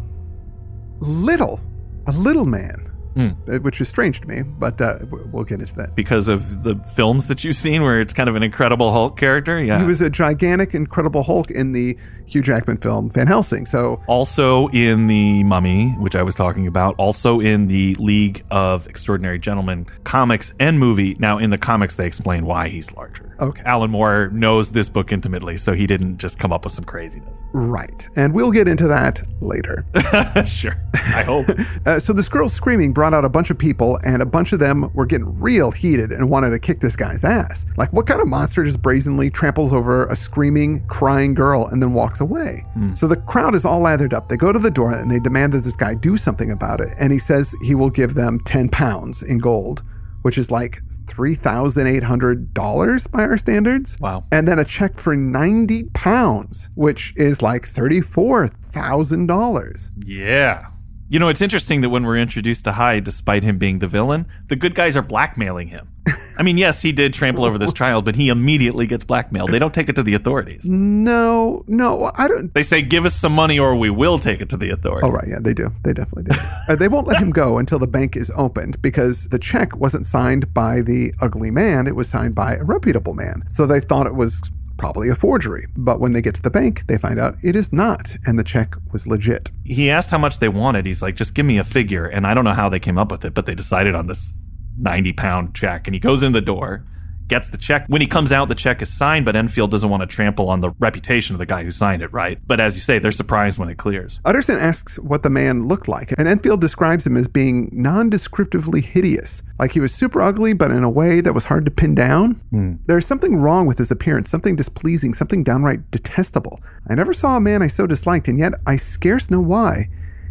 Little, 1.00 1.58
a 2.06 2.12
little 2.12 2.46
man, 2.46 2.91
uh, 3.16 3.59
which 3.59 3.81
is 3.81 3.88
strange 3.88 4.21
to 4.21 4.28
me, 4.28 4.42
but 4.42 4.81
uh, 4.81 4.99
we'll 5.11 5.45
get 5.45 5.61
into 5.61 5.75
that. 5.75 5.95
Because 5.95 6.28
of 6.28 6.62
the 6.62 6.76
films 6.95 7.26
that 7.26 7.45
you've 7.45 7.57
seen 7.57 7.83
where 7.83 8.00
it's 8.00 8.12
kind 8.12 8.28
of 8.28 8.37
an 8.37 8.42
incredible 8.42 8.92
Hulk 8.92 9.19
character. 9.19 9.62
Yeah. 9.62 9.78
He 9.78 9.85
was 9.85 10.00
a 10.00 10.11
gigantic, 10.11 10.75
incredible 10.75 11.23
Hulk 11.23 11.50
in 11.50 11.73
the 11.73 11.97
Hugh 12.26 12.42
Jackman 12.42 12.78
film 12.78 13.11
Van 13.11 13.26
Helsing. 13.26 13.66
So 13.66 14.02
also 14.07 14.69
in 14.69 15.07
the 15.07 15.45
Mummy, 15.45 15.90
which 15.99 16.16
I 16.16 16.23
was 16.23 16.35
talking 16.35 16.66
about, 16.66 16.95
also 16.97 17.40
in 17.40 17.66
the 17.66 17.95
League 17.99 18.42
of 18.50 18.87
Extraordinary 18.87 19.38
Gentlemen 19.38 19.87
comics 20.04 20.54
and 20.59 20.78
movie. 20.78 21.16
Now, 21.19 21.38
in 21.38 21.50
the 21.50 21.59
comics, 21.59 21.97
they 21.97 22.07
explain 22.07 22.47
why 22.47 22.69
he's 22.69 22.92
larger. 22.95 23.31
Okay. 23.42 23.62
Alan 23.66 23.90
Moore 23.90 24.30
knows 24.32 24.70
this 24.72 24.88
book 24.88 25.11
intimately, 25.12 25.56
so 25.56 25.72
he 25.72 25.87
didn't 25.87 26.18
just 26.18 26.38
come 26.38 26.52
up 26.52 26.64
with 26.64 26.72
some 26.72 26.84
craziness. 26.84 27.37
right, 27.52 28.08
and 28.16 28.32
we'll 28.32 28.52
get 28.52 28.68
into 28.68 28.87
that 28.88 29.20
later. 29.40 29.84
sure. 30.46 30.80
I 30.94 31.22
hope. 31.25 31.46
Uh, 31.84 31.99
so 31.99 32.12
this 32.12 32.28
girl 32.28 32.49
screaming 32.49 32.92
brought 32.92 33.12
out 33.12 33.25
a 33.25 33.28
bunch 33.28 33.50
of 33.50 33.58
people, 33.58 33.99
and 34.04 34.22
a 34.22 34.26
bunch 34.26 34.52
of 34.52 34.61
them 34.61 34.88
were 34.94 35.04
getting 35.06 35.37
real 35.40 35.72
heated 35.72 36.12
and 36.12 36.30
wanted 36.30 36.50
to 36.50 36.58
kick 36.61 36.78
this 36.78 36.94
guy's 36.94 37.25
ass. 37.25 37.66
Like, 37.76 37.92
what 37.92 38.06
kind 38.06 38.20
of 38.20 38.28
monster 38.28 38.62
just 38.64 38.80
brazenly 38.80 39.28
tramples 39.28 39.72
over 39.72 40.06
a 40.06 40.14
screaming, 40.14 40.87
crying 40.87 41.34
girl 41.34 41.66
and 41.66 41.82
then 41.82 41.92
walks 41.92 42.20
away? 42.20 42.64
So 42.94 43.08
the 43.08 43.16
crowd 43.16 43.56
is 43.56 43.64
all 43.64 43.80
lathered 43.80 44.14
up. 44.14 44.28
They 44.28 44.37
go 44.37 44.52
to 44.52 44.58
the 44.61 44.70
door 44.70 44.92
and 44.92 45.11
they 45.11 45.18
demand 45.18 45.52
that 45.54 45.64
this 45.64 45.75
guy 45.75 45.94
do 45.94 46.16
something 46.16 46.52
about 46.52 46.80
it. 46.80 46.94
And 46.99 47.12
he 47.12 47.18
says 47.18 47.52
he 47.62 47.75
will 47.75 47.90
give 47.90 48.14
them 48.14 48.38
10 48.40 48.68
pounds 48.68 49.22
in 49.22 49.38
gold, 49.38 49.82
which 50.23 50.38
is 50.38 50.50
like 50.50 50.81
$3,800 51.07 53.11
by 53.11 53.23
our 53.23 53.37
standards. 53.37 53.99
Wow. 54.00 54.25
And 54.33 54.49
then 54.49 54.59
a 54.59 54.64
check 54.64 54.97
for 54.97 55.14
90 55.14 55.91
pounds, 55.93 56.71
which 56.75 57.12
is 57.17 57.43
like 57.43 57.69
$34,000. 57.69 59.91
yeah. 60.05 60.69
You 61.12 61.19
know, 61.19 61.28
it's 61.28 61.42
interesting 61.42 61.83
that 61.83 61.90
when 61.90 62.07
we're 62.07 62.16
introduced 62.16 62.64
to 62.64 62.73
Hyde, 62.73 63.04
despite 63.04 63.45
him 63.45 63.59
being 63.59 63.81
the 63.81 63.87
villain, 63.87 64.25
the 64.49 64.57
good 64.57 64.75
guys 64.75 64.97
are 64.97 65.02
blackmailing 65.02 65.69
him. 65.69 65.88
I 66.38 66.42
mean, 66.42 66.57
yes, 66.57 66.81
he 66.81 66.90
did 66.90 67.12
trample 67.12 67.45
over 67.45 67.59
this 67.59 67.75
child, 67.75 68.07
but 68.07 68.16
he 68.16 68.31
immediately 68.31 68.87
gets 68.87 69.04
blackmailed. 69.04 69.52
They 69.52 69.59
don't 69.59 69.75
take 69.75 69.90
it 69.90 69.97
to 69.97 70.02
the 70.02 70.14
authorities. 70.14 70.64
No, 70.64 71.64
no, 71.66 72.11
I 72.14 72.28
don't. 72.28 72.54
They 72.54 72.62
say, 72.62 72.81
give 72.81 73.04
us 73.04 73.14
some 73.14 73.35
money 73.35 73.59
or 73.59 73.76
we 73.76 73.90
will 73.90 74.19
take 74.19 74.40
it 74.40 74.49
to 74.49 74.57
the 74.57 74.71
authorities. 74.71 75.07
Oh, 75.07 75.12
right. 75.12 75.28
Yeah, 75.28 75.38
they 75.38 75.52
do. 75.52 75.71
They 75.85 75.92
definitely 75.92 76.35
do. 76.35 76.40
uh, 76.71 76.76
they 76.76 76.88
won't 76.88 77.07
let 77.07 77.21
him 77.21 77.31
go 77.31 77.59
until 77.59 77.78
the 77.78 77.87
bank 77.87 78.16
is 78.16 78.33
opened 78.35 78.81
because 78.81 79.28
the 79.28 79.38
check 79.38 79.76
wasn't 79.76 80.07
signed 80.07 80.54
by 80.54 80.81
the 80.81 81.12
ugly 81.21 81.50
man. 81.50 81.87
It 81.87 81.95
was 81.95 82.09
signed 82.09 82.35
by 82.35 82.54
a 82.54 82.64
reputable 82.64 83.12
man. 83.12 83.45
So 83.49 83.66
they 83.66 83.81
thought 83.81 84.07
it 84.07 84.14
was 84.14 84.40
probably 84.82 85.08
a 85.08 85.14
forgery. 85.14 85.68
But 85.76 86.00
when 86.00 86.12
they 86.12 86.20
get 86.20 86.34
to 86.34 86.42
the 86.42 86.50
bank, 86.50 86.88
they 86.88 86.98
find 86.98 87.20
out 87.20 87.36
it 87.40 87.54
is 87.54 87.72
not. 87.72 88.16
And 88.26 88.36
the 88.36 88.42
check 88.42 88.74
was 88.92 89.06
legit. 89.06 89.48
he 89.64 89.88
asked 89.88 90.10
how 90.10 90.18
much 90.18 90.40
they 90.40 90.48
wanted. 90.48 90.86
He's 90.86 91.00
like, 91.00 91.14
just 91.14 91.34
give 91.34 91.46
me 91.46 91.56
a 91.56 91.62
figure. 91.62 92.06
And 92.06 92.26
I 92.26 92.34
don't 92.34 92.44
know 92.44 92.52
how 92.52 92.68
they 92.68 92.80
came 92.80 92.98
up 92.98 93.12
with 93.12 93.24
it, 93.24 93.32
but 93.32 93.46
they 93.46 93.54
decided 93.54 93.94
on 93.94 94.08
this 94.08 94.34
90 94.76 95.12
pound 95.12 95.54
check. 95.54 95.86
And 95.86 95.94
he 95.94 96.00
goes 96.00 96.24
in 96.24 96.32
the 96.32 96.40
door. 96.40 96.84
Gets 97.29 97.49
the 97.49 97.57
check. 97.59 97.87
When 97.88 98.00
he 98.00 98.07
comes 98.07 98.33
out, 98.33 98.49
the 98.49 98.55
check 98.55 98.83
is 98.83 98.93
signed, 98.93 99.25
but 99.25 99.37
Enfield 99.37 99.71
doesn't 99.71 99.88
want 99.88 100.02
to 100.02 100.07
trample 100.07 100.49
on 100.49 100.61
the 100.61 100.71
reputation 100.79 101.35
of 101.35 101.38
the 101.38 101.47
guy 101.47 101.64
who 101.64 101.71
signed 101.71 102.02
it, 102.02 102.12
right? 102.12 102.38
But 102.47 102.61
as 102.61 102.75
you 102.75 102.81
say, 102.81 102.99
they're 102.99 103.11
surprised 103.11 103.59
when 103.59 103.69
it 103.69 103.79
clears. 103.79 104.21
Utterson 104.25 104.59
asks 104.59 104.99
what 104.99 105.23
the 105.23 105.31
man 105.31 105.67
looked 105.67 105.88
like, 105.88 106.12
and 106.19 106.29
Enfield 106.29 106.61
describes 106.61 107.07
him 107.07 107.17
as 107.17 107.29
being 107.29 107.71
nondescriptively 107.71 108.83
hideous. 108.85 109.43
Like 109.59 109.73
he 109.73 109.81
was 109.81 109.95
super 109.95 110.21
ugly, 110.21 110.52
but 110.52 110.71
in 110.71 110.85
a 110.85 110.91
way 110.91 111.21
that 111.21 111.35
was 111.35 111.47
hard 111.47 111.64
to 111.64 111.71
pin 111.71 111.95
down. 111.95 112.35
Hmm. 112.50 112.75
There's 112.87 113.07
something 113.07 113.37
wrong 113.37 113.67
with 113.67 113.79
his 113.79 113.91
appearance, 113.91 114.29
something 114.29 114.57
displeasing, 114.57 115.14
something 115.14 115.45
downright 115.45 115.91
detestable. 115.91 116.61
I 116.88 116.95
never 116.95 117.14
saw 117.14 117.37
a 117.37 117.41
man 117.41 117.62
I 117.62 117.69
so 117.69 117.87
disliked, 117.87 118.29
and 118.29 118.38
yet 118.38 118.55
I 118.67 118.76
scarce 118.76 119.31
know 119.31 119.41
why. 119.41 119.88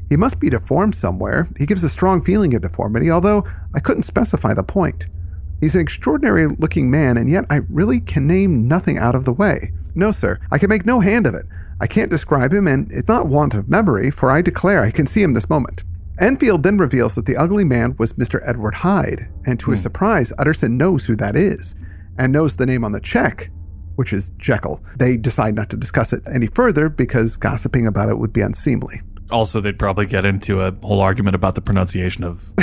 He 0.10 0.18
must 0.18 0.42
be 0.42 0.50
deformed 0.50 0.96
somewhere. 0.96 1.48
He 1.58 1.66
gives 1.66 1.86
a 1.86 1.90
strong 1.90 2.22
feeling 2.22 2.54
of 2.54 2.62
deformity, 2.62 3.10
although 3.10 3.46
I 3.74 3.80
couldn't 3.80 4.04
specify 4.04 4.54
the 4.54 4.64
point. 4.64 5.08
He's 5.62 5.76
an 5.76 5.82
extraordinary 5.82 6.48
looking 6.48 6.90
man, 6.90 7.18
and 7.18 7.30
yet 7.30 7.46
I 7.50 7.58
really 7.70 8.00
can 8.00 8.26
name 8.26 8.68
nothing 8.68 8.98
out 8.98 9.14
of 9.14 9.26
the 9.26 9.32
way. 9.32 9.72
No, 9.94 10.12
sir, 10.12 10.40
I 10.52 10.58
can 10.58 10.70
make 10.70 10.88
no 10.88 11.00
hand 11.00 11.28
of 11.28 11.36
it. 11.36 11.46
I 11.80 11.86
can't 11.86 12.10
describe 12.10 12.52
him, 12.52 12.68
and 12.68 12.92
it's 12.92 13.08
not 13.08 13.28
want 13.28 13.54
of 13.54 13.70
memory, 13.70 14.10
for 14.10 14.32
I 14.32 14.42
declare 14.42 14.84
I 14.84 14.90
can 14.92 15.06
see 15.06 15.22
him 15.22 15.34
this 15.34 15.50
moment. 15.50 15.84
Enfield 16.20 16.64
then 16.64 16.78
reveals 16.78 17.14
that 17.14 17.28
the 17.28 17.38
ugly 17.38 17.64
man 17.64 17.96
was 17.98 18.14
Mr. 18.14 18.42
Edward 18.44 18.76
Hyde, 18.76 19.28
and 19.46 19.60
to 19.60 19.72
his 19.72 19.80
hmm. 19.80 19.84
surprise, 19.84 20.34
Utterson 20.38 20.78
knows 20.78 21.06
who 21.06 21.16
that 21.18 21.36
is, 21.36 21.76
and 22.18 22.34
knows 22.34 22.56
the 22.56 22.66
name 22.66 22.84
on 22.84 22.92
the 22.92 23.00
check, 23.00 23.52
which 23.96 24.14
is 24.14 24.32
Jekyll. 24.38 24.84
They 24.98 25.16
decide 25.16 25.56
not 25.56 25.70
to 25.70 25.78
discuss 25.78 26.12
it 26.12 26.24
any 26.26 26.48
further 26.48 26.90
because 26.90 27.38
gossiping 27.38 27.86
about 27.86 28.10
it 28.10 28.18
would 28.18 28.34
be 28.34 28.42
unseemly. 28.42 29.02
Also, 29.30 29.62
they'd 29.62 29.80
probably 29.80 30.06
get 30.06 30.26
into 30.26 30.62
a 30.62 30.72
whole 30.84 31.00
argument 31.00 31.36
about 31.36 31.56
the 31.56 31.62
pronunciation 31.62 32.24
of 32.24 32.52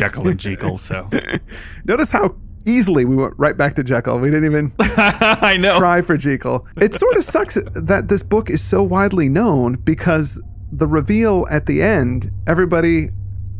Jekyll 0.00 0.28
and 0.28 0.40
Jekyll. 0.40 0.78
So 0.78 1.08
Notice 1.84 2.10
how 2.10 2.34
easily 2.66 3.04
we 3.04 3.16
went 3.16 3.34
right 3.38 3.56
back 3.56 3.74
to 3.76 3.84
Jekyll. 3.84 4.18
We 4.18 4.30
didn't 4.30 4.44
even 4.46 4.72
I 4.80 5.56
know. 5.58 5.78
try 5.78 6.02
for 6.02 6.16
Jekyll. 6.16 6.66
It 6.80 6.94
sort 6.94 7.16
of 7.16 7.24
sucks 7.24 7.56
that 7.74 8.08
this 8.08 8.22
book 8.22 8.50
is 8.50 8.62
so 8.62 8.82
widely 8.82 9.28
known 9.28 9.74
because 9.76 10.40
the 10.72 10.86
reveal 10.86 11.46
at 11.50 11.66
the 11.66 11.82
end, 11.82 12.30
everybody 12.46 13.10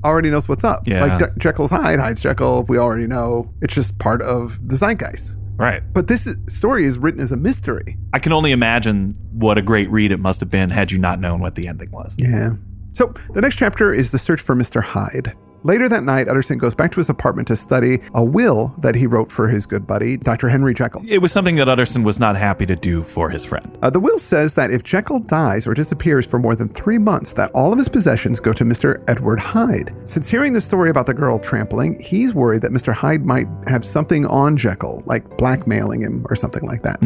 already 0.05 0.31
knows 0.31 0.49
what's 0.49 0.65
up. 0.65 0.87
Yeah. 0.87 1.05
Like 1.05 1.19
Je- 1.19 1.35
Jekyll's 1.39 1.71
Hyde, 1.71 1.99
Hyde's 1.99 2.21
Jekyll. 2.21 2.65
We 2.69 2.79
already 2.79 3.07
know. 3.07 3.53
It's 3.61 3.75
just 3.75 3.99
part 3.99 4.23
of 4.23 4.59
the 4.67 4.77
zeitgeist. 4.77 5.37
Right. 5.57 5.83
But 5.93 6.07
this 6.09 6.27
is- 6.27 6.37
story 6.47 6.85
is 6.87 6.97
written 6.99 7.21
as 7.21 7.33
a 7.33 7.37
mystery. 7.37 7.99
I 8.15 8.19
can 8.19 8.33
only 8.33 8.53
imagine 8.53 9.13
what 9.33 9.59
a 9.59 9.63
great 9.63 9.91
read 9.91 10.11
it 10.13 10.19
must 10.21 10.41
have 10.41 10.49
been 10.51 10.71
had 10.71 10.91
you 10.93 10.99
not 10.99 11.21
known 11.21 11.41
what 11.41 11.55
the 11.55 11.69
ending 11.69 11.91
was. 11.91 12.15
Yeah. 12.17 12.51
So 12.95 13.13
the 13.35 13.41
next 13.41 13.57
chapter 13.57 13.93
is 13.93 14.11
the 14.11 14.19
search 14.19 14.41
for 14.41 14.55
Mr. 14.57 14.83
Hyde. 14.83 15.35
Later 15.63 15.91
that 15.91 16.05
night, 16.05 16.27
Utterson 16.29 16.57
goes 16.57 16.75
back 16.75 16.91
to 16.93 16.97
his 17.01 17.11
apartment 17.11 17.49
to 17.49 17.57
study 17.57 18.01
a 18.15 18.25
will 18.25 18.75
that 18.79 18.95
he 18.95 19.07
wrote 19.07 19.31
for 19.31 19.49
his 19.49 19.67
good 19.67 19.87
buddy, 19.87 20.17
Dr. 20.17 20.49
Henry 20.49 20.73
Jekyll. 20.73 21.03
It 21.07 21.19
was 21.19 21.33
something 21.33 21.57
that 21.57 21.69
Utterson 21.69 22.03
was 22.03 22.19
not 22.19 22.37
happy 22.37 22.65
to 22.65 22.77
do 22.77 23.03
for 23.03 23.29
his 23.29 23.45
friend. 23.45 23.77
Uh, 23.83 23.91
the 23.91 24.01
will 24.01 24.19
says 24.19 24.55
that 24.55 24.71
if 24.71 24.83
Jekyll 24.85 25.19
dies 25.19 25.67
or 25.67 25.75
disappears 25.75 26.27
for 26.27 26.39
more 26.39 26.57
than 26.57 26.69
three 26.71 26.97
months, 26.97 27.35
that 27.35 27.51
all 27.53 27.73
of 27.73 27.79
his 27.79 27.89
possessions 27.91 28.41
go 28.41 28.55
to 28.55 28.65
Mr. 28.65 29.05
Edward 29.07 29.39
Hyde. 29.39 29.95
Since 30.07 30.29
hearing 30.29 30.55
the 30.55 30.61
story 30.63 30.89
about 30.89 31.05
the 31.07 31.15
girl 31.15 31.39
trampling, 31.39 32.01
he's 32.01 32.33
worried 32.33 32.63
that 32.63 32.73
Mr. 32.73 32.95
Hyde 32.95 33.27
might 33.27 33.47
have 33.67 33.85
something 33.85 34.25
on 34.27 34.57
Jekyll, 34.57 35.03
like 35.05 35.37
blackmailing 35.37 36.01
him 36.01 36.27
or 36.31 36.37
something 36.37 36.65
like 36.67 36.83
that. 36.83 37.01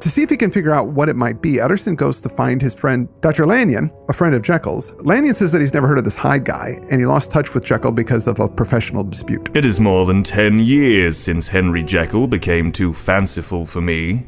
To 0.00 0.08
see 0.10 0.22
if 0.22 0.30
he 0.30 0.36
can 0.36 0.50
figure 0.50 0.72
out 0.72 0.88
what 0.88 1.08
it 1.08 1.14
might 1.14 1.40
be, 1.40 1.60
Utterson 1.60 1.94
goes 1.94 2.20
to 2.22 2.28
find 2.28 2.60
his 2.60 2.74
friend 2.74 3.08
Dr. 3.20 3.46
Lanyon, 3.46 3.92
a 4.08 4.12
friend 4.12 4.34
of 4.34 4.42
Jekyll's. 4.42 4.92
Lanyon 5.04 5.34
says 5.34 5.52
that 5.52 5.60
he's 5.60 5.72
never 5.74 5.86
heard 5.86 5.98
of 5.98 6.04
this 6.04 6.16
Hyde 6.16 6.44
guy, 6.44 6.80
and 6.90 7.00
he 7.00 7.06
lost 7.06 7.30
touch 7.30 7.54
with 7.54 7.64
Jekyll 7.64 7.91
because 7.92 8.26
of 8.26 8.40
a 8.40 8.48
professional 8.48 9.04
dispute. 9.04 9.50
It 9.54 9.64
is 9.64 9.80
more 9.80 10.06
than 10.06 10.22
ten 10.22 10.58
years 10.58 11.16
since 11.16 11.48
Henry 11.48 11.82
Jekyll 11.82 12.26
became 12.26 12.72
too 12.72 12.92
fanciful 12.92 13.66
for 13.66 13.80
me. 13.80 14.26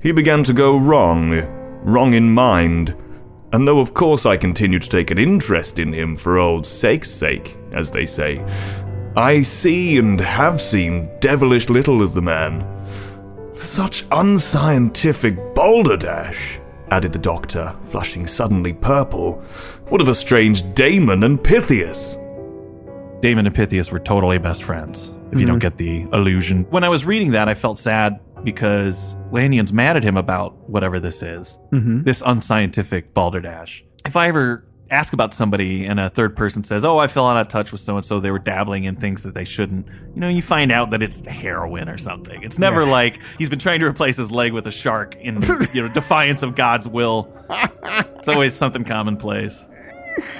He 0.00 0.12
began 0.12 0.44
to 0.44 0.52
go 0.52 0.76
wrong, 0.76 1.32
wrong 1.82 2.14
in 2.14 2.30
mind, 2.30 2.94
and 3.52 3.66
though 3.66 3.80
of 3.80 3.94
course 3.94 4.26
I 4.26 4.36
continue 4.36 4.78
to 4.78 4.88
take 4.88 5.10
an 5.10 5.18
interest 5.18 5.78
in 5.78 5.92
him 5.92 6.16
for 6.16 6.38
old 6.38 6.66
sake's 6.66 7.10
sake, 7.10 7.56
as 7.72 7.90
they 7.90 8.06
say, 8.06 8.44
I 9.16 9.42
see 9.42 9.98
and 9.98 10.20
have 10.20 10.60
seen 10.60 11.08
devilish 11.20 11.68
little 11.68 12.02
of 12.02 12.12
the 12.12 12.22
man. 12.22 12.66
Such 13.58 14.04
unscientific 14.10 15.54
balderdash, 15.54 16.58
added 16.90 17.12
the 17.12 17.18
doctor, 17.18 17.74
flushing 17.88 18.26
suddenly 18.26 18.74
purple. 18.74 19.42
What 19.88 20.02
of 20.02 20.08
a 20.08 20.14
strange 20.14 20.74
Damon 20.74 21.24
and 21.24 21.42
Pythias? 21.42 22.18
Damon 23.20 23.46
and 23.46 23.54
Pythias 23.54 23.90
were 23.90 23.98
totally 23.98 24.38
best 24.38 24.62
friends, 24.62 25.12
if 25.32 25.40
you 25.40 25.46
don't 25.46 25.58
mm-hmm. 25.58 25.58
get 25.58 25.78
the 25.78 26.02
illusion. 26.12 26.64
When 26.70 26.84
I 26.84 26.88
was 26.88 27.04
reading 27.04 27.32
that, 27.32 27.48
I 27.48 27.54
felt 27.54 27.78
sad 27.78 28.20
because 28.44 29.16
Lanyon's 29.32 29.72
mad 29.72 29.96
at 29.96 30.04
him 30.04 30.16
about 30.16 30.54
whatever 30.68 31.00
this 31.00 31.22
is, 31.22 31.58
mm-hmm. 31.72 32.02
this 32.02 32.22
unscientific 32.24 33.14
balderdash. 33.14 33.84
If 34.04 34.16
I 34.16 34.28
ever 34.28 34.66
ask 34.90 35.12
about 35.12 35.34
somebody 35.34 35.84
and 35.84 35.98
a 35.98 36.10
third 36.10 36.36
person 36.36 36.62
says, 36.62 36.84
Oh, 36.84 36.98
I 36.98 37.06
fell 37.08 37.26
out 37.26 37.36
of 37.38 37.48
touch 37.48 37.72
with 37.72 37.80
so 37.80 37.96
and 37.96 38.04
so, 38.04 38.20
they 38.20 38.30
were 38.30 38.38
dabbling 38.38 38.84
in 38.84 38.96
things 38.96 39.22
that 39.24 39.34
they 39.34 39.44
shouldn't, 39.44 39.86
you 40.14 40.20
know, 40.20 40.28
you 40.28 40.42
find 40.42 40.70
out 40.70 40.90
that 40.90 41.02
it's 41.02 41.26
heroin 41.26 41.88
or 41.88 41.98
something. 41.98 42.42
It's 42.42 42.58
never 42.58 42.84
like 42.84 43.20
he's 43.38 43.48
been 43.48 43.58
trying 43.58 43.80
to 43.80 43.86
replace 43.86 44.16
his 44.16 44.30
leg 44.30 44.52
with 44.52 44.66
a 44.66 44.72
shark 44.72 45.16
in, 45.16 45.40
you 45.74 45.82
know, 45.82 45.88
defiance 45.94 46.42
of 46.42 46.54
God's 46.54 46.86
will. 46.86 47.32
It's 47.50 48.28
always 48.28 48.54
something 48.54 48.84
commonplace. 48.84 49.64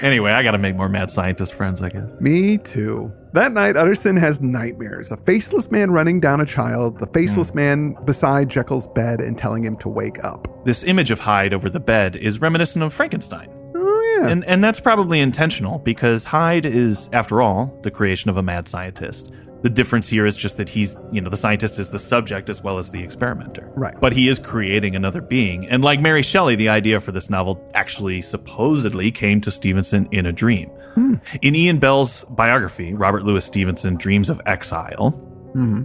Anyway, 0.02 0.30
I 0.30 0.42
got 0.42 0.52
to 0.52 0.58
make 0.58 0.76
more 0.76 0.88
mad 0.88 1.10
scientist 1.10 1.54
friends, 1.54 1.82
I 1.82 1.88
guess. 1.88 2.08
Me 2.20 2.58
too. 2.58 3.12
That 3.32 3.52
night, 3.52 3.76
Utterson 3.76 4.16
has 4.16 4.40
nightmares. 4.40 5.12
A 5.12 5.16
faceless 5.16 5.70
man 5.70 5.90
running 5.90 6.20
down 6.20 6.40
a 6.40 6.46
child, 6.46 6.98
the 6.98 7.06
faceless 7.08 7.50
hmm. 7.50 7.56
man 7.56 7.96
beside 8.04 8.48
Jekyll's 8.48 8.86
bed 8.86 9.20
and 9.20 9.36
telling 9.36 9.64
him 9.64 9.76
to 9.78 9.88
wake 9.88 10.22
up. 10.24 10.48
This 10.64 10.84
image 10.84 11.10
of 11.10 11.20
Hyde 11.20 11.52
over 11.52 11.68
the 11.68 11.80
bed 11.80 12.16
is 12.16 12.40
reminiscent 12.40 12.82
of 12.82 12.92
Frankenstein. 12.92 13.50
Oh, 13.74 14.18
yeah. 14.20 14.28
And, 14.28 14.44
and 14.46 14.64
that's 14.64 14.80
probably 14.80 15.20
intentional 15.20 15.78
because 15.78 16.24
Hyde 16.24 16.66
is, 16.66 17.10
after 17.12 17.42
all, 17.42 17.78
the 17.82 17.90
creation 17.90 18.30
of 18.30 18.36
a 18.36 18.42
mad 18.42 18.68
scientist. 18.68 19.32
The 19.66 19.70
difference 19.70 20.06
here 20.06 20.26
is 20.26 20.36
just 20.36 20.58
that 20.58 20.68
he's, 20.68 20.96
you 21.10 21.20
know, 21.20 21.28
the 21.28 21.36
scientist 21.36 21.80
is 21.80 21.90
the 21.90 21.98
subject 21.98 22.48
as 22.48 22.62
well 22.62 22.78
as 22.78 22.92
the 22.92 23.02
experimenter. 23.02 23.68
Right. 23.74 23.96
But 24.00 24.12
he 24.12 24.28
is 24.28 24.38
creating 24.38 24.94
another 24.94 25.20
being. 25.20 25.68
And 25.68 25.82
like 25.82 26.00
Mary 26.00 26.22
Shelley, 26.22 26.54
the 26.54 26.68
idea 26.68 27.00
for 27.00 27.10
this 27.10 27.28
novel 27.28 27.68
actually 27.74 28.22
supposedly 28.22 29.10
came 29.10 29.40
to 29.40 29.50
Stevenson 29.50 30.08
in 30.12 30.24
a 30.24 30.32
dream. 30.32 30.68
Hmm. 30.94 31.14
In 31.42 31.56
Ian 31.56 31.80
Bell's 31.80 32.22
biography, 32.26 32.94
Robert 32.94 33.24
Louis 33.24 33.44
Stevenson 33.44 33.96
Dreams 33.96 34.30
of 34.30 34.40
Exile, 34.46 35.20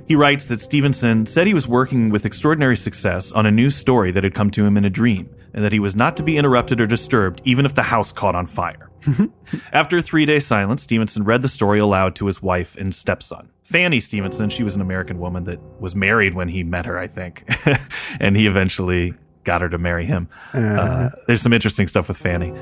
he 0.07 0.15
writes 0.15 0.45
that 0.45 0.60
Stevenson 0.60 1.25
said 1.25 1.47
he 1.47 1.53
was 1.53 1.67
working 1.67 2.10
with 2.10 2.25
extraordinary 2.25 2.75
success 2.75 3.31
on 3.31 3.45
a 3.45 3.51
new 3.51 3.69
story 3.69 4.12
that 4.12 4.23
had 4.23 4.34
come 4.34 4.49
to 4.51 4.65
him 4.65 4.77
in 4.77 4.86
a 4.86 4.89
dream, 4.89 5.34
and 5.53 5.63
that 5.63 5.71
he 5.71 5.79
was 5.79 5.95
not 5.95 6.17
to 6.17 6.23
be 6.23 6.38
interrupted 6.38 6.81
or 6.81 6.88
disturbed 6.88 7.41
even 7.43 7.65
if 7.65 7.75
the 7.75 7.84
house 7.84 8.12
caught 8.12 8.36
on 8.36 8.47
fire. 8.47 8.89
After 9.73 9.97
a 9.97 10.01
three 10.01 10.25
day 10.25 10.39
silence, 10.39 10.84
Stevenson 10.84 11.23
read 11.23 11.41
the 11.41 11.47
story 11.47 11.79
aloud 11.79 12.15
to 12.15 12.27
his 12.27 12.41
wife 12.41 12.75
and 12.77 12.93
stepson. 12.93 13.49
Fanny 13.63 13.99
Stevenson, 13.99 14.49
she 14.49 14.63
was 14.63 14.75
an 14.75 14.81
American 14.81 15.19
woman 15.19 15.45
that 15.45 15.60
was 15.79 15.95
married 15.95 16.34
when 16.34 16.49
he 16.49 16.63
met 16.63 16.86
her, 16.86 16.97
I 16.97 17.07
think, 17.07 17.45
and 18.19 18.36
he 18.36 18.47
eventually 18.47 19.13
got 19.43 19.62
her 19.62 19.69
to 19.69 19.77
marry 19.77 20.05
him. 20.05 20.27
Uh, 20.53 21.10
there's 21.27 21.41
some 21.41 21.53
interesting 21.53 21.88
stuff 21.88 22.10
with 22.10 22.17
Fanny. 22.17 22.53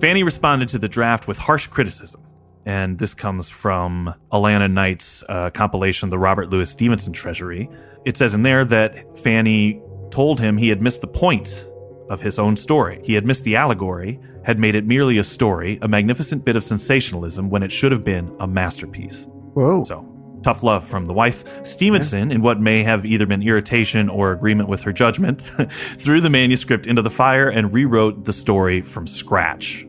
Fanny 0.00 0.22
responded 0.22 0.68
to 0.68 0.78
the 0.78 0.88
draft 0.88 1.26
with 1.26 1.38
harsh 1.38 1.66
criticism 1.66 2.20
and 2.68 2.98
this 2.98 3.14
comes 3.14 3.48
from 3.48 4.14
Alanna 4.30 4.70
Knight's 4.70 5.24
uh, 5.26 5.48
compilation, 5.48 6.10
The 6.10 6.18
Robert 6.18 6.50
Louis 6.50 6.68
Stevenson 6.68 7.14
Treasury. 7.14 7.70
It 8.04 8.18
says 8.18 8.34
in 8.34 8.42
there 8.42 8.62
that 8.66 9.18
Fanny 9.18 9.82
told 10.10 10.38
him 10.38 10.58
he 10.58 10.68
had 10.68 10.82
missed 10.82 11.00
the 11.00 11.06
point 11.06 11.66
of 12.10 12.20
his 12.20 12.38
own 12.38 12.56
story. 12.56 13.00
He 13.04 13.14
had 13.14 13.24
missed 13.24 13.44
the 13.44 13.56
allegory, 13.56 14.20
had 14.44 14.58
made 14.58 14.74
it 14.74 14.84
merely 14.84 15.16
a 15.16 15.24
story, 15.24 15.78
a 15.80 15.88
magnificent 15.88 16.44
bit 16.44 16.56
of 16.56 16.62
sensationalism 16.62 17.48
when 17.48 17.62
it 17.62 17.72
should 17.72 17.90
have 17.90 18.04
been 18.04 18.36
a 18.38 18.46
masterpiece. 18.46 19.26
Whoa. 19.54 19.82
So, 19.84 20.06
tough 20.42 20.62
love 20.62 20.86
from 20.86 21.06
the 21.06 21.14
wife. 21.14 21.64
Stevenson, 21.64 22.30
in 22.30 22.42
what 22.42 22.60
may 22.60 22.82
have 22.82 23.06
either 23.06 23.24
been 23.24 23.42
irritation 23.42 24.10
or 24.10 24.32
agreement 24.32 24.68
with 24.68 24.82
her 24.82 24.92
judgment, 24.92 25.40
threw 25.70 26.20
the 26.20 26.28
manuscript 26.28 26.86
into 26.86 27.00
the 27.00 27.08
fire 27.08 27.48
and 27.48 27.72
rewrote 27.72 28.26
the 28.26 28.32
story 28.34 28.82
from 28.82 29.06
scratch. 29.06 29.87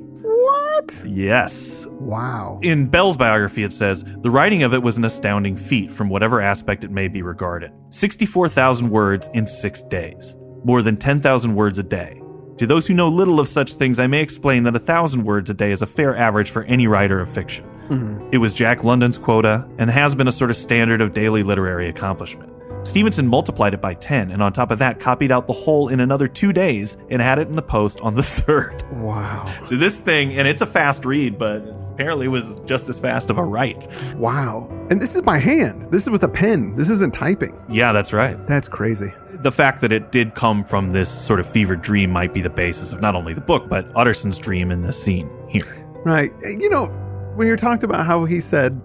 What? 0.80 1.06
Yes. 1.06 1.86
Wow. 1.92 2.60
In 2.62 2.88
Bell's 2.88 3.18
biography, 3.18 3.64
it 3.64 3.74
says 3.74 4.04
the 4.04 4.32
writing 4.32 4.64
of 4.64 4.74
it 4.74 4.82
was 4.82 4.96
an 4.98 5.04
astounding 5.04 5.58
feat 5.58 5.92
from 5.92 6.10
whatever 6.10 6.42
aspect 6.42 6.84
it 6.84 6.92
may 6.92 7.08
be 7.08 7.22
regarded. 7.22 7.72
64,000 7.90 8.90
words 8.90 9.30
in 9.34 9.46
six 9.46 9.82
days, 9.82 10.36
more 10.64 10.82
than 10.82 10.96
10,000 10.96 11.54
words 11.54 11.80
a 11.80 11.84
day. 11.84 12.22
To 12.58 12.68
those 12.68 12.88
who 12.88 12.94
know 12.94 13.08
little 13.08 13.40
of 13.40 13.48
such 13.48 13.74
things, 13.74 14.00
I 14.00 14.08
may 14.08 14.22
explain 14.22 14.64
that 14.64 14.76
a 14.76 14.80
thousand 14.80 15.24
words 15.24 15.50
a 15.50 15.54
day 15.54 15.72
is 15.72 15.82
a 15.82 15.88
fair 15.88 16.16
average 16.16 16.50
for 16.50 16.64
any 16.64 16.88
writer 16.88 17.20
of 17.20 17.30
fiction. 17.30 17.66
Mm-hmm. 17.90 18.30
It 18.32 18.38
was 18.38 18.54
Jack 18.54 18.84
London's 18.84 19.18
quota 19.18 19.68
and 19.78 19.90
has 19.90 20.16
been 20.16 20.28
a 20.28 20.32
sort 20.32 20.50
of 20.50 20.56
standard 20.56 21.02
of 21.02 21.14
daily 21.14 21.44
literary 21.44 21.90
accomplishment. 21.90 22.54
Stevenson 22.84 23.28
multiplied 23.28 23.74
it 23.74 23.82
by 23.82 23.94
10, 23.94 24.32
and 24.32 24.42
on 24.42 24.54
top 24.54 24.72
of 24.72 24.80
that, 24.80 25.00
copied 25.00 25.32
out 25.32 25.48
the 25.48 25.54
whole 25.54 25.90
in 25.90 26.00
another 26.00 26.28
two 26.28 26.52
days 26.54 26.98
and 27.10 27.22
had 27.22 27.38
it 27.38 27.48
in 27.48 27.56
the 27.56 27.62
post 27.62 28.00
on 28.02 28.16
the 28.16 28.24
third. 28.40 28.84
Wow. 28.94 29.46
So 29.64 29.76
this 29.76 30.00
thing, 30.00 30.34
and 30.38 30.48
it's 30.48 30.62
a 30.62 30.66
fast 30.66 31.06
read, 31.06 31.38
but 31.38 31.62
it's, 31.64 31.92
apparently 31.92 32.28
was 32.28 32.60
just 32.62 32.90
as 32.90 32.98
fast 32.98 33.30
of 33.30 33.38
a 33.38 33.44
write. 33.44 33.88
Wow. 34.16 34.68
And 34.90 35.02
this 35.02 35.16
is 35.16 35.22
by 35.22 35.38
hand. 35.38 35.84
This 35.92 36.04
is 36.04 36.10
with 36.10 36.24
a 36.24 36.30
pen. 36.30 36.76
This 36.76 36.90
isn't 36.90 37.14
typing. 37.14 37.60
Yeah, 37.70 37.92
that's 37.92 38.14
right. 38.14 38.44
That's 38.48 38.68
crazy. 38.68 39.14
The 39.42 39.52
fact 39.52 39.82
that 39.82 39.92
it 39.92 40.12
did 40.12 40.34
come 40.34 40.64
from 40.64 40.92
this 40.92 41.10
sort 41.10 41.40
of 41.40 41.50
fevered 41.50 41.82
dream 41.82 42.10
might 42.12 42.34
be 42.34 42.42
the 42.42 42.50
basis 42.50 42.92
of 42.92 43.02
not 43.02 43.16
only 43.16 43.34
the 43.34 43.42
book, 43.42 43.70
but 43.70 43.86
Utterson's 43.96 44.38
dream 44.38 44.72
in 44.72 44.82
the 44.82 44.92
scene 44.92 45.30
here. 45.48 45.86
Right. 46.06 46.32
You 46.44 46.70
know, 46.70 46.88
when 47.36 47.48
you're 47.48 47.58
talked 47.58 47.84
about 47.84 48.06
how 48.06 48.26
he 48.26 48.40
said, 48.40 48.82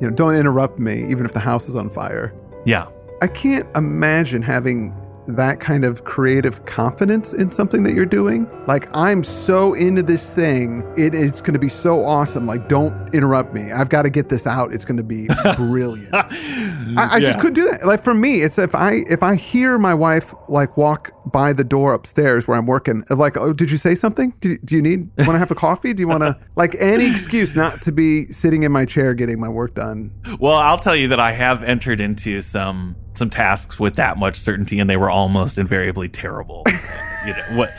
you 0.00 0.08
know, 0.08 0.14
don't 0.14 0.34
interrupt 0.34 0.78
me, 0.78 1.06
even 1.08 1.24
if 1.24 1.32
the 1.32 1.40
house 1.40 1.68
is 1.68 1.76
on 1.76 1.88
fire. 1.88 2.34
Yeah. 2.66 2.88
I 3.22 3.28
can't 3.28 3.66
imagine 3.74 4.42
having 4.42 4.94
that 5.28 5.60
kind 5.60 5.84
of 5.84 6.04
creative 6.04 6.64
confidence 6.64 7.32
in 7.32 7.50
something 7.50 7.82
that 7.82 7.94
you're 7.94 8.06
doing. 8.06 8.48
Like, 8.66 8.88
I'm 8.94 9.24
so 9.24 9.74
into 9.74 10.02
this 10.02 10.32
thing, 10.32 10.82
it, 10.96 11.14
it's 11.14 11.40
going 11.40 11.54
to 11.54 11.58
be 11.58 11.68
so 11.68 12.04
awesome. 12.04 12.46
Like, 12.46 12.68
don't 12.68 13.14
interrupt 13.14 13.52
me. 13.52 13.72
I've 13.72 13.88
got 13.88 14.02
to 14.02 14.10
get 14.10 14.28
this 14.28 14.46
out. 14.46 14.72
It's 14.72 14.84
going 14.84 14.96
to 14.98 15.02
be 15.02 15.28
brilliant. 15.56 16.14
I, 16.14 17.16
I 17.16 17.20
just 17.20 17.38
couldn't 17.38 17.54
do 17.54 17.70
that. 17.70 17.86
Like 17.86 18.02
for 18.02 18.14
me, 18.14 18.42
it's 18.42 18.58
if 18.58 18.74
I 18.74 19.04
if 19.08 19.22
I 19.22 19.34
hear 19.34 19.78
my 19.78 19.94
wife 19.94 20.34
like 20.48 20.76
walk 20.76 21.10
by 21.30 21.52
the 21.52 21.64
door 21.64 21.94
upstairs 21.94 22.46
where 22.46 22.56
I'm 22.56 22.66
working, 22.66 23.04
like, 23.10 23.36
oh, 23.36 23.52
did 23.52 23.70
you 23.70 23.76
say 23.76 23.94
something? 23.94 24.32
Do, 24.40 24.56
do 24.58 24.76
you 24.76 24.82
need 24.82 25.10
want 25.18 25.32
to 25.32 25.38
have 25.38 25.50
a 25.50 25.56
coffee? 25.56 25.92
Do 25.92 26.02
you 26.02 26.08
want 26.08 26.22
to 26.22 26.38
like 26.56 26.76
any 26.78 27.10
excuse 27.10 27.56
not 27.56 27.82
to 27.82 27.92
be 27.92 28.28
sitting 28.28 28.62
in 28.62 28.72
my 28.72 28.84
chair 28.84 29.14
getting 29.14 29.40
my 29.40 29.48
work 29.48 29.74
done? 29.74 30.12
Well, 30.38 30.56
I'll 30.56 30.78
tell 30.78 30.96
you 30.96 31.08
that 31.08 31.20
I 31.20 31.32
have 31.32 31.62
entered 31.62 32.00
into 32.00 32.40
some 32.40 32.96
some 33.16 33.30
tasks 33.30 33.78
with 33.78 33.96
that 33.96 34.18
much 34.18 34.36
certainty, 34.36 34.78
and 34.78 34.88
they 34.88 34.96
were 34.96 35.10
almost 35.10 35.58
invariably 35.58 36.08
terrible. 36.08 36.62
you 37.26 37.32
know 37.32 37.58
what? 37.58 37.70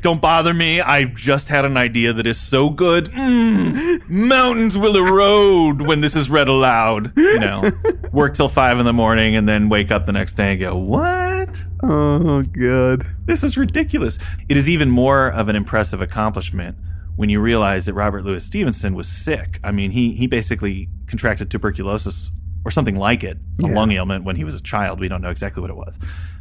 Don't 0.00 0.20
bother 0.20 0.52
me. 0.52 0.80
I 0.80 1.04
just 1.04 1.48
had 1.48 1.64
an 1.64 1.76
idea 1.76 2.12
that 2.12 2.26
is 2.26 2.38
so 2.38 2.70
good. 2.70 3.06
Mm, 3.06 4.08
mountains 4.08 4.76
will 4.76 4.96
erode 4.96 5.82
when 5.82 6.00
this 6.00 6.14
is 6.14 6.28
read 6.28 6.48
aloud. 6.48 7.16
You 7.16 7.38
know, 7.38 7.70
work 8.12 8.34
till 8.34 8.48
five 8.48 8.78
in 8.78 8.84
the 8.84 8.92
morning 8.92 9.34
and 9.34 9.48
then 9.48 9.68
wake 9.68 9.90
up 9.90 10.04
the 10.04 10.12
next 10.12 10.34
day 10.34 10.52
and 10.52 10.60
go, 10.60 10.76
"What? 10.76 11.64
Oh, 11.82 12.42
good. 12.42 13.06
This 13.24 13.42
is 13.42 13.56
ridiculous." 13.56 14.18
It 14.48 14.56
is 14.56 14.68
even 14.68 14.90
more 14.90 15.28
of 15.28 15.48
an 15.48 15.56
impressive 15.56 16.02
accomplishment 16.02 16.76
when 17.16 17.30
you 17.30 17.40
realize 17.40 17.86
that 17.86 17.94
Robert 17.94 18.24
Louis 18.24 18.44
Stevenson 18.44 18.94
was 18.94 19.08
sick. 19.08 19.58
I 19.64 19.72
mean, 19.72 19.90
he 19.92 20.12
he 20.12 20.26
basically 20.26 20.88
contracted 21.06 21.50
tuberculosis 21.50 22.30
or 22.68 22.70
something 22.70 22.96
like 22.96 23.24
it, 23.24 23.38
a 23.64 23.68
Yeah. 23.68 23.74
lung 23.74 23.90
ailment 23.92 24.24
when 24.24 24.36
he 24.36 24.44
was 24.44 24.54
a 24.54 24.60
child. 24.62 25.00
We 25.00 25.08
don't 25.08 25.22
know 25.22 25.30
exactly 25.30 25.62
what 25.62 25.70
it 25.70 25.76
was. 25.76 25.98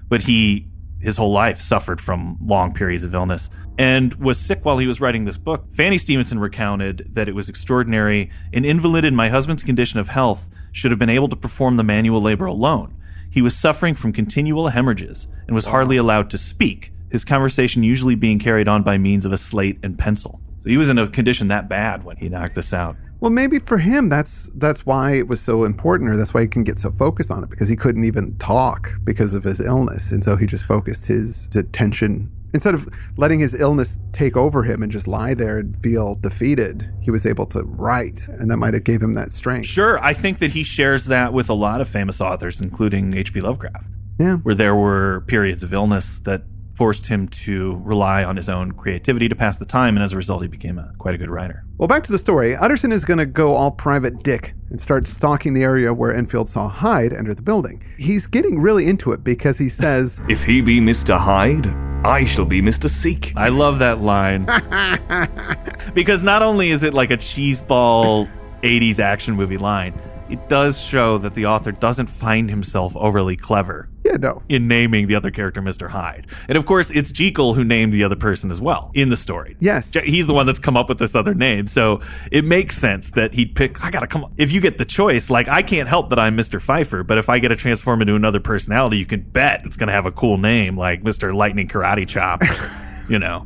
But 0.09 0.23
he 0.23 0.67
his 0.99 1.15
whole 1.15 1.31
life 1.31 1.61
suffered 1.61 2.01
from 2.01 2.37
long 2.43 2.73
periods 2.73 3.03
of 3.03 3.13
illness 3.13 3.51
and 3.77 4.15
was 4.15 4.39
sick 4.39 4.65
while 4.65 4.79
he 4.79 4.87
was 4.87 4.99
writing 4.99 5.25
this 5.25 5.37
book. 5.37 5.65
Fanny 5.71 5.97
Stevenson 5.99 6.39
recounted 6.39 7.07
that 7.13 7.29
it 7.29 7.35
was 7.35 7.47
extraordinary. 7.49 8.31
An 8.51 8.65
invalid 8.65 9.05
in 9.05 9.15
my 9.15 9.29
husband's 9.29 9.61
condition 9.61 9.99
of 9.99 10.09
health 10.09 10.49
should 10.71 10.89
have 10.89 10.99
been 10.99 11.07
able 11.09 11.29
to 11.29 11.35
perform 11.35 11.77
the 11.77 11.83
manual 11.83 12.19
labor 12.19 12.47
alone. 12.47 12.95
He 13.29 13.43
was 13.43 13.55
suffering 13.55 13.93
from 13.93 14.11
continual 14.11 14.69
hemorrhages 14.69 15.27
and 15.45 15.53
was 15.55 15.67
hardly 15.67 15.97
allowed 15.97 16.31
to 16.31 16.37
speak, 16.39 16.91
his 17.11 17.23
conversation 17.23 17.83
usually 17.83 18.15
being 18.15 18.39
carried 18.39 18.67
on 18.67 18.81
by 18.81 18.97
means 18.97 19.23
of 19.23 19.31
a 19.31 19.37
slate 19.37 19.77
and 19.83 19.99
pencil. 19.99 20.41
So 20.61 20.69
he 20.71 20.77
was 20.77 20.89
in 20.89 20.97
a 20.97 21.07
condition 21.07 21.45
that 21.47 21.69
bad 21.69 22.03
when 22.03 22.17
he 22.17 22.27
knocked 22.27 22.55
this 22.55 22.73
out. 22.73 22.95
Well, 23.19 23.31
maybe 23.31 23.59
for 23.59 23.79
him, 23.79 24.09
that's 24.09 24.49
that's 24.53 24.85
why 24.85 25.13
it 25.15 25.27
was 25.27 25.41
so 25.41 25.63
important, 25.63 26.09
or 26.09 26.17
that's 26.17 26.33
why 26.33 26.41
he 26.41 26.47
can 26.47 26.63
get 26.63 26.79
so 26.79 26.91
focused 26.91 27.31
on 27.31 27.43
it 27.43 27.49
because 27.49 27.67
he 27.69 27.75
couldn't 27.75 28.03
even 28.03 28.37
talk 28.37 28.91
because 29.03 29.33
of 29.33 29.43
his 29.43 29.59
illness, 29.59 30.11
and 30.11 30.23
so 30.23 30.35
he 30.35 30.45
just 30.45 30.65
focused 30.65 31.07
his 31.07 31.49
attention 31.55 32.31
instead 32.53 32.73
of 32.73 32.87
letting 33.17 33.39
his 33.39 33.53
illness 33.59 33.97
take 34.13 34.37
over 34.37 34.63
him 34.63 34.81
and 34.81 34.91
just 34.91 35.07
lie 35.07 35.33
there 35.33 35.57
and 35.57 35.81
feel 35.81 36.15
defeated. 36.15 36.91
He 37.01 37.11
was 37.11 37.25
able 37.25 37.45
to 37.47 37.63
write, 37.63 38.27
and 38.27 38.49
that 38.51 38.57
might 38.57 38.73
have 38.73 38.83
gave 38.83 39.01
him 39.01 39.15
that 39.15 39.31
strength. 39.31 39.67
Sure, 39.67 39.99
I 39.99 40.13
think 40.13 40.39
that 40.39 40.51
he 40.51 40.63
shares 40.63 41.05
that 41.05 41.33
with 41.33 41.49
a 41.49 41.53
lot 41.53 41.81
of 41.81 41.87
famous 41.87 42.21
authors, 42.21 42.61
including 42.61 43.15
H.P. 43.17 43.41
Lovecraft. 43.41 43.87
Yeah. 44.19 44.37
where 44.37 44.55
there 44.55 44.75
were 44.75 45.21
periods 45.27 45.61
of 45.61 45.73
illness 45.73 46.19
that 46.21 46.41
forced 46.77 47.07
him 47.07 47.27
to 47.27 47.81
rely 47.83 48.23
on 48.23 48.35
his 48.35 48.47
own 48.47 48.71
creativity 48.71 49.27
to 49.27 49.35
pass 49.35 49.57
the 49.57 49.65
time, 49.65 49.97
and 49.97 50.03
as 50.03 50.13
a 50.13 50.15
result, 50.15 50.43
he 50.43 50.47
became 50.47 50.77
a, 50.77 50.93
quite 50.99 51.15
a 51.15 51.17
good 51.17 51.29
writer. 51.29 51.65
Well, 51.79 51.87
back 51.87 52.03
to 52.03 52.11
the 52.11 52.19
story. 52.19 52.55
Utterson 52.55 52.91
is 52.91 53.03
going 53.03 53.17
to 53.17 53.25
go 53.25 53.55
all 53.55 53.71
private 53.71 54.21
dick 54.21 54.53
and 54.69 54.79
start 54.79 55.07
stalking 55.07 55.55
the 55.55 55.63
area 55.63 55.91
where 55.91 56.13
Enfield 56.13 56.47
saw 56.47 56.69
Hyde 56.69 57.13
enter 57.13 57.33
the 57.33 57.41
building. 57.41 57.83
He's 57.97 58.27
getting 58.27 58.59
really 58.59 58.87
into 58.87 59.11
it 59.11 59.23
because 59.23 59.57
he 59.57 59.69
says, 59.69 60.21
If 60.29 60.43
he 60.43 60.61
be 60.61 60.79
Mr. 60.79 61.17
Hyde, 61.17 61.67
I 62.05 62.25
shall 62.25 62.45
be 62.45 62.61
Mr. 62.61 62.87
Seek. 62.89 63.33
I 63.35 63.49
love 63.49 63.79
that 63.79 63.99
line 64.01 64.45
because 65.95 66.23
not 66.23 66.43
only 66.43 66.69
is 66.69 66.83
it 66.83 66.93
like 66.93 67.09
a 67.09 67.17
cheeseball 67.17 68.29
80s 68.61 68.99
action 68.99 69.35
movie 69.35 69.57
line, 69.57 69.99
it 70.29 70.47
does 70.47 70.79
show 70.79 71.17
that 71.17 71.33
the 71.33 71.45
author 71.47 71.71
doesn't 71.71 72.07
find 72.07 72.49
himself 72.49 72.95
overly 72.97 73.35
clever 73.35 73.89
"Yeah, 74.07 74.17
no, 74.17 74.41
in 74.49 74.67
naming 74.67 75.07
the 75.07 75.15
other 75.15 75.31
character 75.31 75.61
Mr. 75.61 75.89
Hyde. 75.89 76.27
And 76.47 76.57
of 76.57 76.65
course, 76.65 76.91
it's 76.91 77.11
Jekyll 77.11 77.53
who 77.53 77.63
named 77.63 77.93
the 77.93 78.03
other 78.03 78.15
person 78.15 78.51
as 78.51 78.61
well 78.61 78.91
in 78.93 79.09
the 79.09 79.17
story. 79.17 79.57
Yes. 79.59 79.93
He's 80.05 80.27
the 80.27 80.33
one 80.33 80.45
that's 80.45 80.59
come 80.59 80.77
up 80.77 80.89
with 80.89 80.99
this 80.99 81.15
other 81.15 81.33
name. 81.33 81.67
So 81.67 82.01
it 82.31 82.45
makes 82.45 82.77
sense 82.77 83.11
that 83.11 83.33
he'd 83.33 83.55
pick, 83.55 83.83
I 83.83 83.91
gotta 83.91 84.07
come, 84.07 84.33
if 84.37 84.51
you 84.51 84.61
get 84.61 84.77
the 84.77 84.85
choice, 84.85 85.29
like 85.29 85.47
I 85.47 85.61
can't 85.61 85.89
help 85.89 86.09
that 86.09 86.19
I'm 86.19 86.37
Mr. 86.37 86.61
Fifer, 86.61 87.03
but 87.03 87.17
if 87.17 87.29
I 87.29 87.39
get 87.39 87.49
to 87.49 87.55
transform 87.55 88.01
into 88.01 88.15
another 88.15 88.39
personality, 88.39 88.97
you 88.97 89.05
can 89.05 89.21
bet 89.21 89.61
it's 89.65 89.77
gonna 89.77 89.91
have 89.91 90.05
a 90.05 90.11
cool 90.11 90.37
name 90.37 90.77
like 90.77 91.03
Mr. 91.03 91.33
Lightning 91.33 91.67
Karate 91.67 92.07
Chop, 92.07 92.43
you 93.09 93.19
know. 93.19 93.45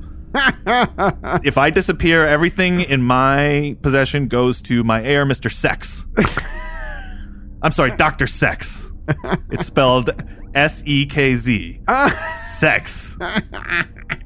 if 1.44 1.58
I 1.58 1.70
disappear, 1.72 2.26
everything 2.26 2.80
in 2.82 3.02
my 3.02 3.76
possession 3.82 4.28
goes 4.30 4.62
to 4.64 4.82
my 4.84 5.04
heir, 5.04 5.26
Mr. 5.26 5.52
Sex. 5.52 6.06
I'm 7.62 7.72
sorry, 7.72 7.96
Dr. 7.98 8.28
Sex. 8.28 8.92
It's 9.52 9.66
spelled 9.66 10.10
S 10.54 10.84
E 10.86 11.06
K 11.06 11.36
Z. 11.36 11.80
Sex. 12.58 13.18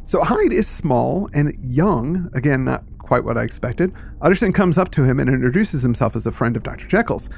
So 0.03 0.23
Hyde 0.23 0.53
is 0.53 0.67
small 0.67 1.29
and 1.33 1.55
young. 1.61 2.29
Again, 2.33 2.65
not 2.65 2.83
quite 2.99 3.23
what 3.23 3.37
I 3.37 3.43
expected. 3.43 3.91
Utterson 4.21 4.51
comes 4.53 4.77
up 4.77 4.91
to 4.91 5.03
him 5.03 5.19
and 5.19 5.29
introduces 5.29 5.81
himself 5.83 6.15
as 6.15 6.25
a 6.25 6.31
friend 6.31 6.55
of 6.57 6.63
Dr. 6.63 6.87
Jekyll's. 6.87 7.29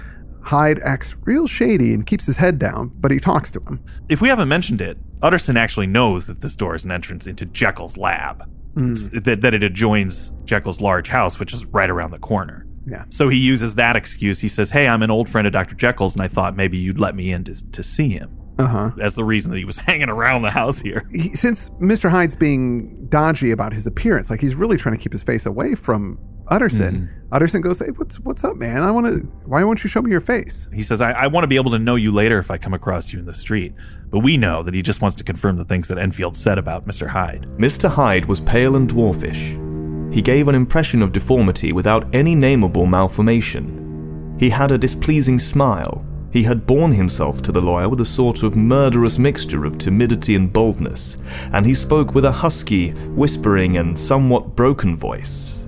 Hyde 0.44 0.80
acts 0.84 1.16
real 1.26 1.46
shady 1.48 1.94
and 1.94 2.06
keeps 2.06 2.26
his 2.26 2.38
head 2.38 2.58
down, 2.58 2.92
but 2.96 3.12
he 3.12 3.20
talks 3.20 3.52
to 3.52 3.60
him. 3.62 3.84
If 4.08 4.22
we 4.22 4.30
haven't 4.30 4.48
mentioned 4.48 4.82
it, 4.82 4.98
Utterson 5.22 5.58
actually 5.58 5.88
knows 5.88 6.28
that 6.28 6.40
this 6.42 6.56
door 6.56 6.74
is 6.76 6.86
an 6.86 6.92
entrance 6.92 7.28
into 7.28 7.46
Jekyll's 7.46 7.98
lab. 7.98 8.44
Hmm. 8.76 8.94
It's- 8.94 9.10
That, 9.26 9.42
that 9.42 9.54
it 9.54 9.64
adjoins 9.64 10.32
Jekyll's 10.46 10.80
large 10.80 11.10
house, 11.10 11.38
which 11.40 11.52
is 11.54 11.66
right 11.66 11.90
around 11.90 12.12
the 12.12 12.20
corner. 12.20 12.66
Yeah. 12.86 13.04
So 13.10 13.28
he 13.28 13.38
uses 13.38 13.76
that 13.76 13.98
excuse. 13.98 14.40
He 14.40 14.48
says, 14.48 14.72
Hey, 14.72 14.88
I'm 14.88 15.04
an 15.04 15.12
old 15.12 15.28
friend 15.28 15.46
of 15.46 15.52
Dr. 15.52 15.76
Jekyll's, 15.76 16.16
and 16.16 16.22
I 16.22 16.30
thought 16.30 16.56
maybe 16.56 16.78
you'd 16.78 17.00
let 17.00 17.16
me 17.16 17.32
in 17.34 17.44
to, 17.44 17.72
to 17.72 17.84
see 17.84 18.08
him. 18.10 18.37
Uh 18.60 18.68
huh. 18.68 18.92
As 19.00 19.16
the 19.16 19.24
reason 19.24 19.52
that 19.52 19.58
he 19.58 19.66
was 19.66 19.78
hanging 19.90 20.10
around 20.10 20.42
the 20.42 20.52
house 20.52 20.80
here. 20.80 21.08
He, 21.12 21.36
since 21.36 21.70
Mr. 21.82 22.10
Hyde's 22.10 22.36
being 22.36 23.08
dodgy 23.10 23.52
about 23.52 23.74
his 23.74 23.86
appearance, 23.86 24.30
like 24.30 24.42
he's 24.42 24.56
really 24.56 24.78
trying 24.78 24.96
to 24.98 25.02
keep 25.02 25.12
his 25.12 25.24
face 25.24 25.46
away 25.46 25.76
from 25.76 26.20
Utterson. 26.50 27.10
Utterson 27.32 27.62
goes, 27.62 27.80
"Hey, 27.80 27.92
what's 27.96 28.20
what's 28.22 28.44
up, 28.44 28.56
man? 28.56 28.82
I 28.82 28.92
want 28.92 29.08
to. 29.08 29.28
Why 29.46 29.64
won't 29.64 29.84
you 29.84 29.90
show 29.90 30.02
me 30.02 30.12
your 30.12 30.22
face?" 30.22 30.70
He 30.74 30.82
says, 30.82 31.02
I, 31.02 31.12
I 31.12 31.28
want 31.28 31.44
to 31.44 31.48
be 31.48 31.58
able 31.58 31.72
to 31.72 31.80
know 31.80 31.96
you 31.96 32.12
later 32.12 32.40
if 32.40 32.50
I 32.50 32.58
come 32.58 32.74
across 32.74 33.12
you 33.12 33.20
in 33.20 33.26
the 33.26 33.34
street. 33.34 33.74
But 34.10 34.20
we 34.20 34.38
know 34.38 34.64
that 34.64 34.74
he 34.74 34.82
just 34.82 35.02
wants 35.02 35.18
to 35.18 35.26
confirm 35.26 35.58
the 35.58 35.66
things 35.66 35.90
that 35.90 35.98
Enfield 35.98 36.36
said 36.38 36.58
about 36.58 36.88
Mr. 36.88 37.08
Hyde. 37.08 37.46
Mr. 37.58 37.90
Hyde 37.90 38.26
was 38.26 38.40
pale 38.40 38.78
and 38.78 38.90
dwarfish. 38.90 40.14
He 40.14 40.22
gave 40.22 40.48
an 40.48 40.56
impression 40.56 41.02
of 41.02 41.12
deformity 41.12 41.74
without 41.74 42.08
any 42.16 42.34
nameable 42.34 42.88
malformation. 42.88 44.38
He 44.40 44.50
had 44.50 44.72
a 44.72 44.78
displeasing 44.78 45.38
smile. 45.38 46.06
He 46.32 46.44
had 46.44 46.68
borne 46.68 46.92
himself 46.92 47.42
to 47.44 47.52
the 47.52 47.62
lawyer 47.62 47.90
with 47.90 48.02
a 48.02 48.06
sort 48.06 48.44
of 48.44 48.56
murderous 48.56 49.18
mixture 49.18 49.66
of 49.66 49.78
timidity 49.78 50.36
and 50.36 50.52
boldness, 50.52 51.18
and 51.54 51.66
he 51.66 51.74
spoke 51.74 52.14
with 52.14 52.26
a 52.26 52.32
husky, 52.32 52.92
whispering, 52.92 53.78
and 53.78 53.98
somewhat 53.98 54.56
broken 54.56 54.98
voice. 54.98 55.66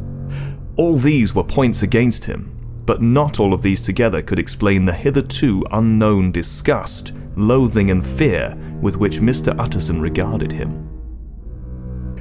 All 0.75 0.97
these 0.97 1.33
were 1.33 1.43
points 1.43 1.81
against 1.81 2.25
him, 2.25 2.55
but 2.85 3.01
not 3.01 3.39
all 3.39 3.53
of 3.53 3.61
these 3.61 3.81
together 3.81 4.21
could 4.21 4.39
explain 4.39 4.85
the 4.85 4.93
hitherto 4.93 5.63
unknown 5.71 6.31
disgust, 6.31 7.13
loathing, 7.35 7.89
and 7.89 8.05
fear 8.05 8.57
with 8.81 8.97
which 8.97 9.19
Mr. 9.19 9.57
Utterson 9.59 10.01
regarded 10.01 10.51
him. 10.51 10.89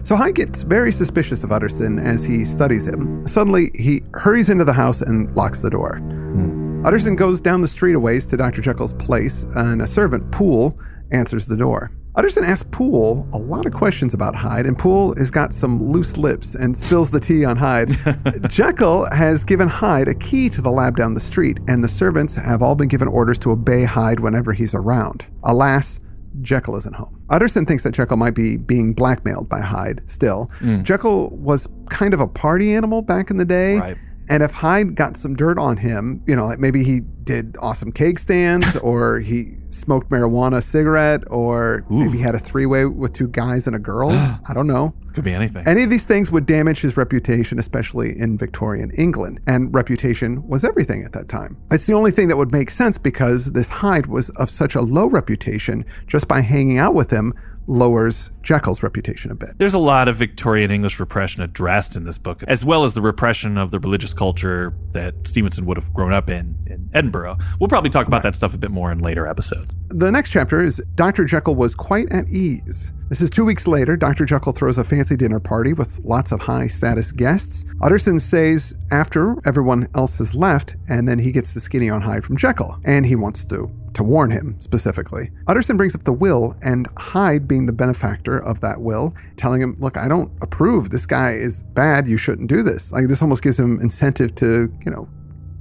So 0.03 0.17
Hyde 0.17 0.37
gets 0.37 0.63
very 0.63 0.91
suspicious 0.91 1.45
of 1.45 1.53
Utterson 1.53 1.99
as 1.99 2.25
he 2.25 2.45
studies 2.45 2.87
him. 2.87 3.27
Suddenly, 3.27 3.71
he 3.75 4.03
hurries 4.15 4.49
into 4.49 4.65
the 4.65 4.73
house 4.73 5.03
and 5.03 5.35
locks 5.37 5.61
the 5.61 5.71
door. 5.71 5.99
Hmm. 5.99 6.48
Utterson 6.89 7.17
goes 7.17 7.39
down 7.43 7.61
the 7.61 7.69
street 7.69 7.93
a 7.93 8.01
ways 8.01 8.27
to 8.27 8.35
Dr. 8.35 8.63
Jekyll's 8.63 8.95
place, 8.95 9.45
and 9.57 9.83
a 9.83 9.87
servant, 9.87 10.33
Poole, 10.33 10.81
answers 11.13 11.47
the 11.47 11.55
door. 11.55 11.91
Utterson 12.15 12.45
asks 12.45 12.67
Poole 12.73 13.29
a 13.35 13.37
lot 13.37 13.67
of 13.67 13.75
questions 13.75 14.15
about 14.15 14.35
Hyde, 14.35 14.65
and 14.65 14.79
Poole 14.79 15.15
has 15.17 15.31
got 15.31 15.53
some 15.53 15.93
loose 15.93 16.17
lips 16.17 16.55
and 16.55 16.75
spills 16.75 17.11
the 17.11 17.21
tea 17.21 17.45
on 17.45 17.59
Hyde. 17.59 17.91
Jekyll 18.49 19.05
has 19.11 19.45
given 19.45 19.69
Hyde 19.69 20.09
a 20.09 20.15
key 20.15 20.49
to 20.49 20.63
the 20.63 20.71
lab 20.71 20.97
down 20.97 21.13
the 21.13 21.21
street, 21.21 21.59
and 21.69 21.85
the 21.85 21.89
servants 21.89 22.37
have 22.37 22.63
all 22.63 22.75
been 22.75 22.89
given 22.89 23.07
orders 23.07 23.39
to 23.41 23.51
obey 23.51 23.85
Hyde 23.85 24.21
whenever 24.21 24.55
he's 24.55 24.75
around. 24.75 25.27
Alas, 25.45 26.01
Jekyll 26.41 26.77
isn't 26.77 26.95
home. 26.95 27.23
Utterson 27.29 27.67
thinks 27.67 27.83
that 27.83 27.93
Jekyll 27.93 28.17
might 28.17 28.35
be 28.35 28.57
being 28.57 28.95
blackmailed 28.95 29.47
by 29.47 29.61
Hyde 29.61 30.01
still. 30.07 30.51
Mm. 30.61 30.85
Jekyll 30.85 31.29
was 31.37 31.69
kind 31.91 32.15
of 32.15 32.21
a 32.21 32.27
party 32.27 32.73
animal 32.73 33.03
back 33.03 33.31
in 33.31 33.37
the 33.37 33.45
day. 33.45 33.77
Right. 33.77 33.99
And 34.29 34.43
if 34.43 34.53
Hyde 34.53 34.95
got 34.95 35.17
some 35.17 35.35
dirt 35.35 35.59
on 35.59 35.79
him, 35.79 36.23
you 36.27 36.37
know, 36.37 36.47
like 36.47 36.59
maybe 36.59 36.85
he 36.85 37.01
did 37.01 37.57
awesome 37.61 37.93
cake 37.93 38.19
stands 38.19 38.77
or 38.83 39.21
he 39.21 39.55
smoked 39.71 40.09
marijuana 40.11 40.63
cigarette 40.63 41.23
or 41.27 41.85
maybe 41.91 42.19
he 42.19 42.23
had 42.23 42.35
a 42.35 42.39
three 42.39 42.67
way 42.67 42.87
with 42.87 43.13
two 43.13 43.29
guys 43.29 43.67
and 43.67 43.77
a 43.77 43.79
girl. 43.79 44.11
I 44.49 44.55
don't 44.55 44.67
know. 44.67 44.95
Could 45.15 45.25
be 45.25 45.35
anything. 45.35 45.67
Any 45.67 45.83
of 45.83 45.91
these 45.91 46.05
things 46.05 46.31
would 46.31 46.47
damage 46.47 46.81
his 46.81 46.97
reputation, 46.97 47.59
especially 47.59 48.19
in 48.19 48.39
Victorian 48.39 48.91
England. 48.93 49.41
And 49.47 49.75
reputation 49.75 50.47
was 50.47 50.65
everything 50.65 51.03
at 51.05 51.13
that 51.13 51.29
time. 51.29 51.57
It's 51.71 51.87
the 51.87 51.95
only 51.95 52.11
thing 52.11 52.29
that 52.29 52.37
would 52.37 52.53
make 52.53 52.71
sense 52.71 52.99
because 52.99 53.53
this 53.53 53.69
Hyde 53.69 54.07
was 54.07 54.31
of 54.31 54.51
such 54.51 54.75
a 54.75 54.81
low 54.81 55.07
reputation, 55.07 55.85
just 56.07 56.29
by 56.29 56.41
hanging 56.41 56.79
out 56.79 56.95
with 56.95 57.11
him 57.11 57.35
lowers 57.69 58.31
Jekyll's 58.43 58.83
reputation 58.83 59.31
a 59.31 59.35
bit. 59.35 59.51
There's 59.59 59.75
a 59.75 59.79
lot 59.79 60.09
of 60.09 60.17
Victorian 60.17 60.71
English 60.71 60.99
repression 60.99 61.43
addressed 61.43 61.95
in 61.95 62.05
this 62.05 62.19
book, 62.19 62.43
as 62.49 62.65
well 62.65 62.85
as 62.85 62.95
the 62.95 63.03
repression 63.03 63.59
of 63.59 63.71
the 63.71 63.79
religious 63.79 64.15
culture 64.15 64.75
that 64.93 65.15
Stevenson 65.25 65.67
would 65.67 65.77
have 65.77 65.93
grown 65.93 66.13
up 66.13 66.29
in 66.29 66.57
in 66.67 66.91
Edinburgh. 66.95 67.37
We'll 67.61 67.69
probably 67.69 67.91
talk 67.91 68.07
about 68.07 68.23
that 68.23 68.35
stuff 68.35 68.55
a 68.55 68.59
bit 68.59 68.71
more 68.71 68.91
in 68.91 68.99
later 68.99 69.27
episodes. 69.27 69.77
The 69.89 70.11
next 70.11 70.31
chapter 70.31 70.63
is 70.63 70.83
Dr. 70.95 71.25
Jekyll 71.25 71.55
was 71.55 71.75
quite 71.75 72.11
at 72.11 72.27
ease. 72.29 72.93
This 73.09 73.23
is 73.23 73.31
two 73.31 73.47
weeks 73.47 73.67
later. 73.67 73.97
Dr. 73.97 74.27
Jekyll 74.27 74.53
throws 74.53 74.77
a 74.77 74.85
fancy 74.85 75.17
dinner 75.17 75.41
party 75.41 75.73
with 75.73 76.05
lots 76.05 76.31
of 76.31 76.41
high 76.41 76.67
status 76.67 77.11
guests. 77.11 77.65
Utterson 77.81 78.21
stays 78.21 78.75
after 78.91 79.37
everyone 79.47 79.89
else 79.95 80.19
has 80.19 80.35
left, 80.35 80.77
and 80.91 81.09
then 81.09 81.19
he 81.19 81.33
gets 81.33 81.55
the 81.55 81.61
skinny 81.61 81.89
on 81.89 82.03
Hyde 82.03 82.23
from 82.23 82.37
Jekyll, 82.37 82.79
and 82.85 83.07
he 83.07 83.17
wants 83.17 83.45
to 83.47 83.71
to 83.95 84.05
warn 84.05 84.31
him 84.31 84.61
specifically. 84.61 85.31
Utterson 85.47 85.79
brings 85.79 85.95
up 85.95 86.03
the 86.03 86.13
will, 86.13 86.55
and 86.63 86.87
Hyde, 86.99 87.49
being 87.49 87.65
the 87.65 87.73
benefactor 87.73 88.39
of 88.45 88.61
that 88.61 88.81
will, 88.81 89.15
telling 89.37 89.63
him, 89.63 89.75
Look, 89.81 89.97
I 89.97 90.07
don't 90.07 90.31
approve. 90.43 90.91
This 90.91 91.07
guy 91.07 91.31
is 91.31 91.63
bad. 91.63 92.07
You 92.07 92.19
shouldn't 92.19 92.49
do 92.49 92.63
this. 92.63 92.93
Like, 92.93 93.09
this 93.09 93.23
almost 93.23 93.43
gives 93.43 93.59
him 93.59 93.81
incentive 93.81 94.35
to, 94.37 94.71
you 94.85 94.91
know, 94.93 95.09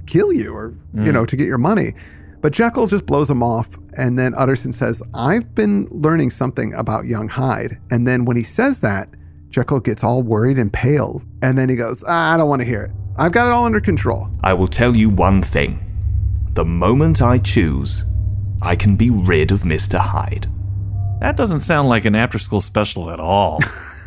kill 0.06 0.34
you 0.34 0.54
or, 0.54 0.74
you 0.92 1.00
mm. 1.00 1.12
know, 1.14 1.24
to 1.24 1.34
get 1.34 1.46
your 1.46 1.58
money. 1.58 1.94
But 2.40 2.52
Jekyll 2.52 2.86
just 2.86 3.06
blows 3.06 3.30
him 3.30 3.42
off, 3.42 3.68
and 3.96 4.18
then 4.18 4.34
Utterson 4.36 4.72
says, 4.72 5.02
I've 5.14 5.54
been 5.54 5.88
learning 5.90 6.30
something 6.30 6.72
about 6.74 7.06
young 7.06 7.28
Hyde. 7.28 7.78
And 7.90 8.06
then 8.06 8.24
when 8.24 8.36
he 8.36 8.44
says 8.44 8.78
that, 8.80 9.08
Jekyll 9.50 9.80
gets 9.80 10.04
all 10.04 10.22
worried 10.22 10.58
and 10.58 10.72
pale. 10.72 11.22
And 11.42 11.58
then 11.58 11.68
he 11.68 11.76
goes, 11.76 12.04
ah, 12.06 12.34
I 12.34 12.36
don't 12.36 12.48
want 12.48 12.60
to 12.60 12.66
hear 12.66 12.82
it. 12.82 12.90
I've 13.16 13.32
got 13.32 13.48
it 13.48 13.52
all 13.52 13.64
under 13.64 13.80
control. 13.80 14.28
I 14.44 14.54
will 14.54 14.68
tell 14.68 14.94
you 14.96 15.08
one 15.08 15.42
thing. 15.42 15.84
The 16.52 16.64
moment 16.64 17.20
I 17.20 17.38
choose, 17.38 18.04
I 18.62 18.76
can 18.76 18.94
be 18.94 19.10
rid 19.10 19.50
of 19.50 19.62
Mr. 19.62 19.98
Hyde. 19.98 20.48
That 21.20 21.36
doesn't 21.36 21.60
sound 21.60 21.88
like 21.88 22.04
an 22.04 22.14
after 22.14 22.38
school 22.38 22.60
special 22.60 23.10
at 23.10 23.18
all. 23.18 23.60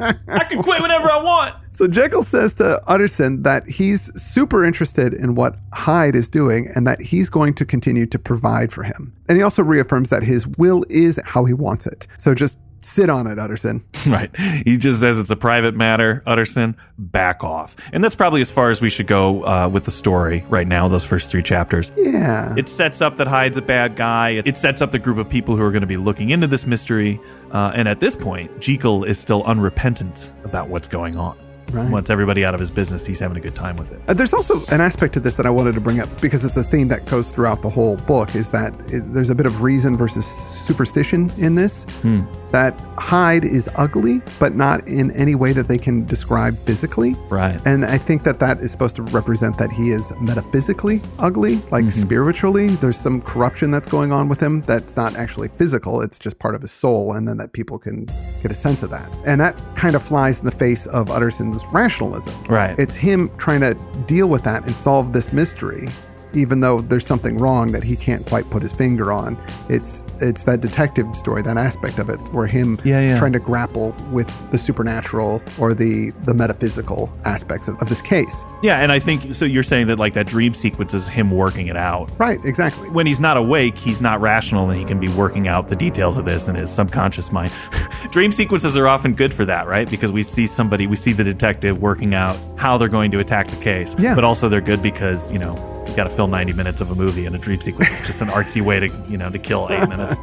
I 0.00 0.44
can 0.44 0.62
quit 0.62 0.82
whenever 0.82 1.10
I 1.10 1.22
want. 1.22 1.54
So 1.74 1.88
Jekyll 1.88 2.22
says 2.22 2.52
to 2.54 2.82
Utterson 2.86 3.44
that 3.44 3.66
he's 3.66 4.12
super 4.22 4.62
interested 4.62 5.14
in 5.14 5.34
what 5.34 5.56
Hyde 5.72 6.14
is 6.14 6.28
doing 6.28 6.70
and 6.74 6.86
that 6.86 7.00
he's 7.00 7.30
going 7.30 7.54
to 7.54 7.64
continue 7.64 8.04
to 8.06 8.18
provide 8.18 8.70
for 8.70 8.82
him. 8.82 9.14
And 9.26 9.38
he 9.38 9.42
also 9.42 9.62
reaffirms 9.62 10.10
that 10.10 10.22
his 10.22 10.46
will 10.46 10.84
is 10.90 11.18
how 11.24 11.46
he 11.46 11.54
wants 11.54 11.86
it. 11.86 12.06
So 12.18 12.34
just 12.34 12.58
sit 12.82 13.08
on 13.10 13.26
it, 13.26 13.38
Utterson. 13.38 13.84
Right. 14.04 14.36
He 14.36 14.78
just 14.78 15.00
says 15.00 15.16
it's 15.16 15.30
a 15.30 15.36
private 15.36 15.76
matter. 15.76 16.24
Utterson, 16.26 16.76
back 16.98 17.44
off. 17.44 17.76
And 17.92 18.02
that's 18.02 18.16
probably 18.16 18.40
as 18.40 18.50
far 18.50 18.70
as 18.70 18.80
we 18.80 18.90
should 18.90 19.06
go 19.06 19.46
uh, 19.46 19.68
with 19.68 19.84
the 19.84 19.92
story 19.92 20.44
right 20.48 20.66
now, 20.66 20.88
those 20.88 21.04
first 21.04 21.30
three 21.30 21.42
chapters. 21.42 21.92
Yeah. 21.96 22.52
It 22.56 22.68
sets 22.68 23.00
up 23.00 23.14
that 23.16 23.28
Hyde's 23.28 23.56
a 23.56 23.62
bad 23.62 23.94
guy. 23.94 24.42
It 24.44 24.56
sets 24.56 24.82
up 24.82 24.90
the 24.90 24.98
group 24.98 25.18
of 25.18 25.28
people 25.28 25.56
who 25.56 25.62
are 25.62 25.70
going 25.70 25.82
to 25.82 25.86
be 25.86 25.96
looking 25.96 26.30
into 26.30 26.48
this 26.48 26.66
mystery. 26.66 27.20
Uh, 27.52 27.70
and 27.76 27.86
at 27.86 28.00
this 28.00 28.16
point, 28.16 28.58
Jekyll 28.58 29.04
is 29.04 29.20
still 29.20 29.44
unrepentant 29.44 30.32
about 30.42 30.68
what's 30.68 30.88
going 30.88 31.16
on. 31.16 31.38
Right. 31.72 31.90
Once 31.90 32.10
everybody 32.10 32.44
out 32.44 32.54
of 32.54 32.60
his 32.60 32.70
business, 32.70 33.06
he's 33.06 33.20
having 33.20 33.36
a 33.36 33.40
good 33.40 33.54
time 33.54 33.76
with 33.76 33.92
it. 33.92 34.00
Uh, 34.08 34.14
There's 34.14 34.34
also 34.34 34.64
an 34.66 34.80
aspect 34.80 35.14
to 35.14 35.20
this 35.20 35.34
that 35.34 35.46
I 35.46 35.50
wanted 35.50 35.74
to 35.74 35.80
bring 35.80 36.00
up 36.00 36.08
because 36.20 36.44
it's 36.44 36.56
a 36.56 36.62
theme 36.62 36.88
that 36.88 37.06
goes 37.06 37.32
throughout 37.32 37.62
the 37.62 37.70
whole 37.70 37.96
book 37.96 38.34
is 38.34 38.50
that 38.50 38.72
it, 38.92 39.00
there's 39.12 39.30
a 39.30 39.34
bit 39.34 39.46
of 39.46 39.62
reason 39.62 39.96
versus 39.96 40.26
superstition 40.26 41.30
in 41.38 41.54
this. 41.54 41.86
That 42.52 42.78
Hyde 42.98 43.44
is 43.44 43.70
ugly, 43.76 44.20
but 44.38 44.54
not 44.54 44.86
in 44.86 45.10
any 45.12 45.34
way 45.34 45.54
that 45.54 45.68
they 45.68 45.78
can 45.78 46.04
describe 46.04 46.58
physically. 46.66 47.16
Right. 47.30 47.58
And 47.64 47.82
I 47.82 47.96
think 47.96 48.24
that 48.24 48.40
that 48.40 48.58
is 48.60 48.70
supposed 48.70 48.94
to 48.96 49.02
represent 49.04 49.56
that 49.56 49.72
he 49.72 49.88
is 49.88 50.12
metaphysically 50.20 51.00
ugly, 51.18 51.62
like 51.70 51.90
spiritually. 51.90 52.68
There's 52.76 52.98
some 52.98 53.22
corruption 53.22 53.70
that's 53.70 53.88
going 53.88 54.12
on 54.12 54.28
with 54.28 54.38
him 54.42 54.60
that's 54.62 54.96
not 54.96 55.16
actually 55.16 55.48
physical, 55.48 56.02
it's 56.02 56.18
just 56.18 56.38
part 56.38 56.54
of 56.54 56.60
his 56.60 56.72
soul, 56.72 57.14
and 57.14 57.26
then 57.26 57.38
that 57.38 57.54
people 57.54 57.78
can 57.78 58.06
get 58.42 58.50
a 58.50 58.54
sense 58.54 58.82
of 58.82 58.90
that. 58.90 59.10
And 59.24 59.40
that 59.40 59.58
kind 59.74 59.96
of 59.96 60.02
flies 60.02 60.40
in 60.40 60.44
the 60.44 60.52
face 60.52 60.86
of 60.86 61.10
Utterson's 61.10 61.61
rationalism. 61.66 62.34
Right. 62.44 62.78
It's 62.78 62.96
him 62.96 63.30
trying 63.36 63.60
to 63.60 63.74
deal 64.06 64.28
with 64.28 64.42
that 64.44 64.66
and 64.66 64.74
solve 64.74 65.12
this 65.12 65.32
mystery. 65.32 65.88
Even 66.34 66.60
though 66.60 66.80
there's 66.80 67.06
something 67.06 67.36
wrong 67.38 67.72
that 67.72 67.82
he 67.82 67.96
can't 67.96 68.24
quite 68.26 68.48
put 68.50 68.62
his 68.62 68.72
finger 68.72 69.12
on, 69.12 69.36
it's 69.68 70.02
it's 70.20 70.44
that 70.44 70.60
detective 70.60 71.14
story, 71.16 71.42
that 71.42 71.56
aspect 71.56 71.98
of 71.98 72.08
it, 72.08 72.18
where 72.32 72.46
him 72.46 72.78
Yeah, 72.84 73.00
yeah. 73.00 73.18
trying 73.18 73.32
to 73.32 73.38
grapple 73.38 73.94
with 74.10 74.28
the 74.50 74.58
supernatural 74.58 75.42
or 75.58 75.74
the 75.74 76.10
the 76.24 76.34
metaphysical 76.34 77.12
aspects 77.24 77.68
of, 77.68 77.80
of 77.82 77.88
this 77.88 78.02
case. 78.02 78.44
Yeah, 78.62 78.78
and 78.78 78.92
I 78.92 78.98
think 78.98 79.34
so. 79.34 79.44
You're 79.44 79.62
saying 79.62 79.86
that 79.88 79.98
like 79.98 80.12
that 80.14 80.26
dream 80.26 80.54
sequence 80.54 80.94
is 80.94 81.08
him 81.08 81.30
working 81.30 81.66
it 81.68 81.76
out. 81.76 82.10
Right, 82.18 82.42
exactly. 82.44 82.88
When 82.90 83.06
he's 83.06 83.20
not 83.20 83.36
awake, 83.36 83.76
he's 83.76 84.00
not 84.00 84.20
rational, 84.20 84.70
and 84.70 84.78
he 84.78 84.84
can 84.84 85.00
be 85.00 85.08
working 85.08 85.48
out 85.48 85.68
the 85.68 85.76
details 85.76 86.18
of 86.18 86.24
this 86.24 86.48
in 86.48 86.54
his 86.54 86.70
subconscious 86.70 87.32
mind. 87.32 87.52
dream 88.10 88.32
sequences 88.32 88.76
are 88.76 88.86
often 88.88 89.14
good 89.14 89.32
for 89.32 89.44
that, 89.44 89.66
right? 89.66 89.90
Because 89.90 90.12
we 90.12 90.22
see 90.22 90.46
somebody, 90.46 90.86
we 90.86 90.96
see 90.96 91.12
the 91.12 91.24
detective 91.24 91.80
working 91.80 92.14
out 92.14 92.38
how 92.56 92.78
they're 92.78 92.88
going 92.88 93.10
to 93.10 93.18
attack 93.18 93.48
the 93.48 93.56
case. 93.56 93.94
Yeah. 93.98 94.14
But 94.14 94.24
also 94.24 94.48
they're 94.48 94.60
good 94.60 94.82
because 94.82 95.32
you 95.32 95.38
know 95.38 95.54
you 95.92 95.96
got 95.96 96.04
to 96.04 96.10
fill 96.10 96.26
90 96.26 96.54
minutes 96.54 96.80
of 96.80 96.90
a 96.90 96.94
movie, 96.94 97.26
and 97.26 97.36
a 97.36 97.38
dream 97.38 97.60
sequence 97.60 97.90
is 98.00 98.06
just 98.06 98.22
an 98.22 98.28
artsy 98.28 98.62
way 98.62 98.80
to 98.80 98.88
you 99.08 99.18
know 99.18 99.28
to 99.28 99.38
kill 99.38 99.68
eight 99.70 99.86
minutes. 99.88 100.16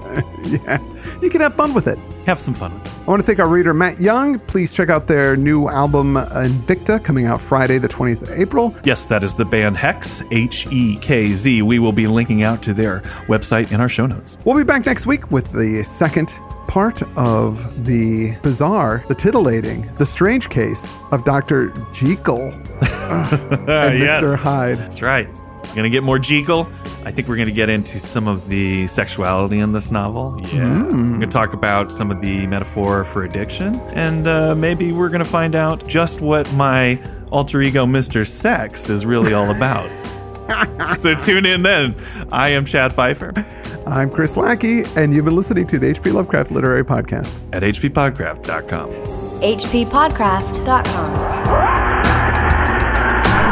yeah, 0.63 0.79
you 1.21 1.29
can 1.29 1.41
have 1.41 1.53
fun 1.53 1.75
with 1.75 1.85
it. 1.85 1.99
Have 2.25 2.39
some 2.39 2.55
fun. 2.55 2.71
I 3.05 3.05
want 3.05 3.21
to 3.21 3.25
thank 3.25 3.37
our 3.37 3.47
reader 3.47 3.73
Matt 3.73 4.01
Young. 4.01 4.39
Please 4.39 4.73
check 4.73 4.89
out 4.89 5.05
their 5.05 5.37
new 5.37 5.69
album 5.69 6.15
Invicta 6.15 7.03
coming 7.03 7.27
out 7.27 7.39
Friday, 7.39 7.77
the 7.77 7.87
20th 7.87 8.23
of 8.23 8.31
April. 8.31 8.75
Yes, 8.83 9.05
that 9.05 9.23
is 9.23 9.35
the 9.35 9.45
band 9.45 9.77
Hekz, 9.77 10.27
H 10.31 10.65
E 10.71 10.97
K 10.97 11.33
Z. 11.33 11.61
We 11.61 11.77
will 11.77 11.91
be 11.91 12.07
linking 12.07 12.41
out 12.41 12.63
to 12.63 12.73
their 12.73 13.01
website 13.27 13.71
in 13.71 13.79
our 13.79 13.89
show 13.89 14.07
notes. 14.07 14.37
We'll 14.45 14.57
be 14.57 14.63
back 14.63 14.87
next 14.87 15.05
week 15.05 15.29
with 15.29 15.51
the 15.51 15.83
second 15.83 16.31
part 16.67 17.03
of 17.15 17.85
the 17.85 18.35
bizarre, 18.41 19.03
the 19.07 19.15
titillating, 19.15 19.81
the 19.97 20.05
strange 20.05 20.49
case 20.49 20.91
of 21.11 21.25
Dr. 21.25 21.73
Jekyll 21.93 22.41
and 22.81 23.99
yes. 23.99 24.23
Mr. 24.23 24.37
Hyde. 24.37 24.77
That's 24.79 25.01
right. 25.03 25.29
We're 25.69 25.75
gonna 25.75 25.89
get 25.89 26.03
more 26.03 26.19
Jekyll. 26.19 26.67
I 27.05 27.11
think 27.11 27.27
we're 27.27 27.37
gonna 27.37 27.51
get 27.51 27.69
into 27.69 27.99
some 27.99 28.27
of 28.27 28.47
the 28.49 28.87
sexuality 28.87 29.59
in 29.59 29.71
this 29.71 29.91
novel. 29.91 30.39
Yeah, 30.51 30.83
we're 30.83 30.91
gonna 30.91 31.27
talk 31.27 31.53
about 31.53 31.91
some 31.91 32.11
of 32.11 32.21
the 32.21 32.45
metaphor 32.47 33.03
for 33.05 33.23
addiction, 33.23 33.75
and 33.93 34.27
uh, 34.27 34.55
maybe 34.55 34.91
we're 34.91 35.09
gonna 35.09 35.25
find 35.25 35.55
out 35.55 35.87
just 35.87 36.21
what 36.21 36.51
my 36.53 37.01
alter 37.31 37.61
ego, 37.61 37.85
Mister 37.85 38.25
Sex, 38.25 38.89
is 38.89 39.05
really 39.05 39.33
all 39.33 39.55
about. 39.55 39.89
so 40.97 41.13
tune 41.21 41.45
in 41.45 41.61
then. 41.63 41.95
I 42.31 42.49
am 42.49 42.65
Chad 42.65 42.91
Fifer 42.93 43.31
I'm 43.89 44.09
Chris 44.11 44.37
Lackey, 44.37 44.83
and 44.95 45.13
you've 45.13 45.25
been 45.25 45.35
listening 45.35 45.65
to 45.67 45.79
the 45.79 45.93
HP 45.93 46.13
Lovecraft 46.13 46.51
Literary 46.51 46.85
Podcast. 46.85 47.39
at 47.53 47.63
hppodcraft.com. 47.63 48.91
hppodcraft.com. 49.41 51.11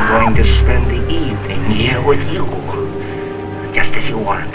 I'm 0.09 0.33
going 0.33 0.35
to 0.35 0.43
spend 0.61 0.91
the 0.91 1.09
evening 1.09 1.56
here 1.71 2.01
with 2.05 2.19
you. 2.31 2.45
Just 3.73 3.93
as 3.93 4.09
you 4.09 4.17
want. 4.17 4.51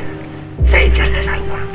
Say 0.70 0.88
just 0.90 1.12
as 1.12 1.26
I 1.28 1.38
want. 1.48 1.70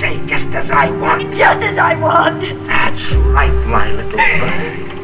Say 0.00 0.18
just 0.28 0.54
as 0.54 0.70
I 0.70 0.90
want. 0.90 1.34
Just 1.34 1.62
as 1.62 1.78
I 1.78 1.94
want. 1.96 2.40
That's 2.66 3.02
right, 3.32 3.52
my 3.66 3.90
little 3.90 4.12
bird. 4.12 4.94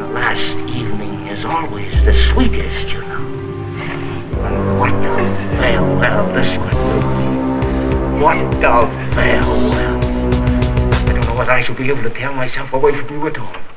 The 0.00 0.06
last 0.12 0.40
evening 0.70 1.26
is 1.28 1.44
always 1.44 1.92
the 2.04 2.14
sweetest, 2.32 2.88
you 2.92 3.00
know. 3.00 3.24
And 4.40 4.78
what 4.78 4.92
a 4.92 5.50
farewell 5.52 6.26
this 6.32 6.56
one 6.58 6.74
will 6.74 7.02
be. 7.16 7.26
What 8.22 8.36
a 8.36 8.86
farewell. 9.12 10.00
I 10.94 11.12
don't 11.12 11.26
know 11.26 11.36
whether 11.36 11.52
I 11.52 11.64
shall 11.64 11.76
be 11.76 11.88
able 11.90 12.02
to 12.02 12.10
tear 12.10 12.32
myself 12.32 12.72
away 12.72 12.92
from 12.92 13.08
you 13.14 13.26
at 13.26 13.38
all. 13.38 13.75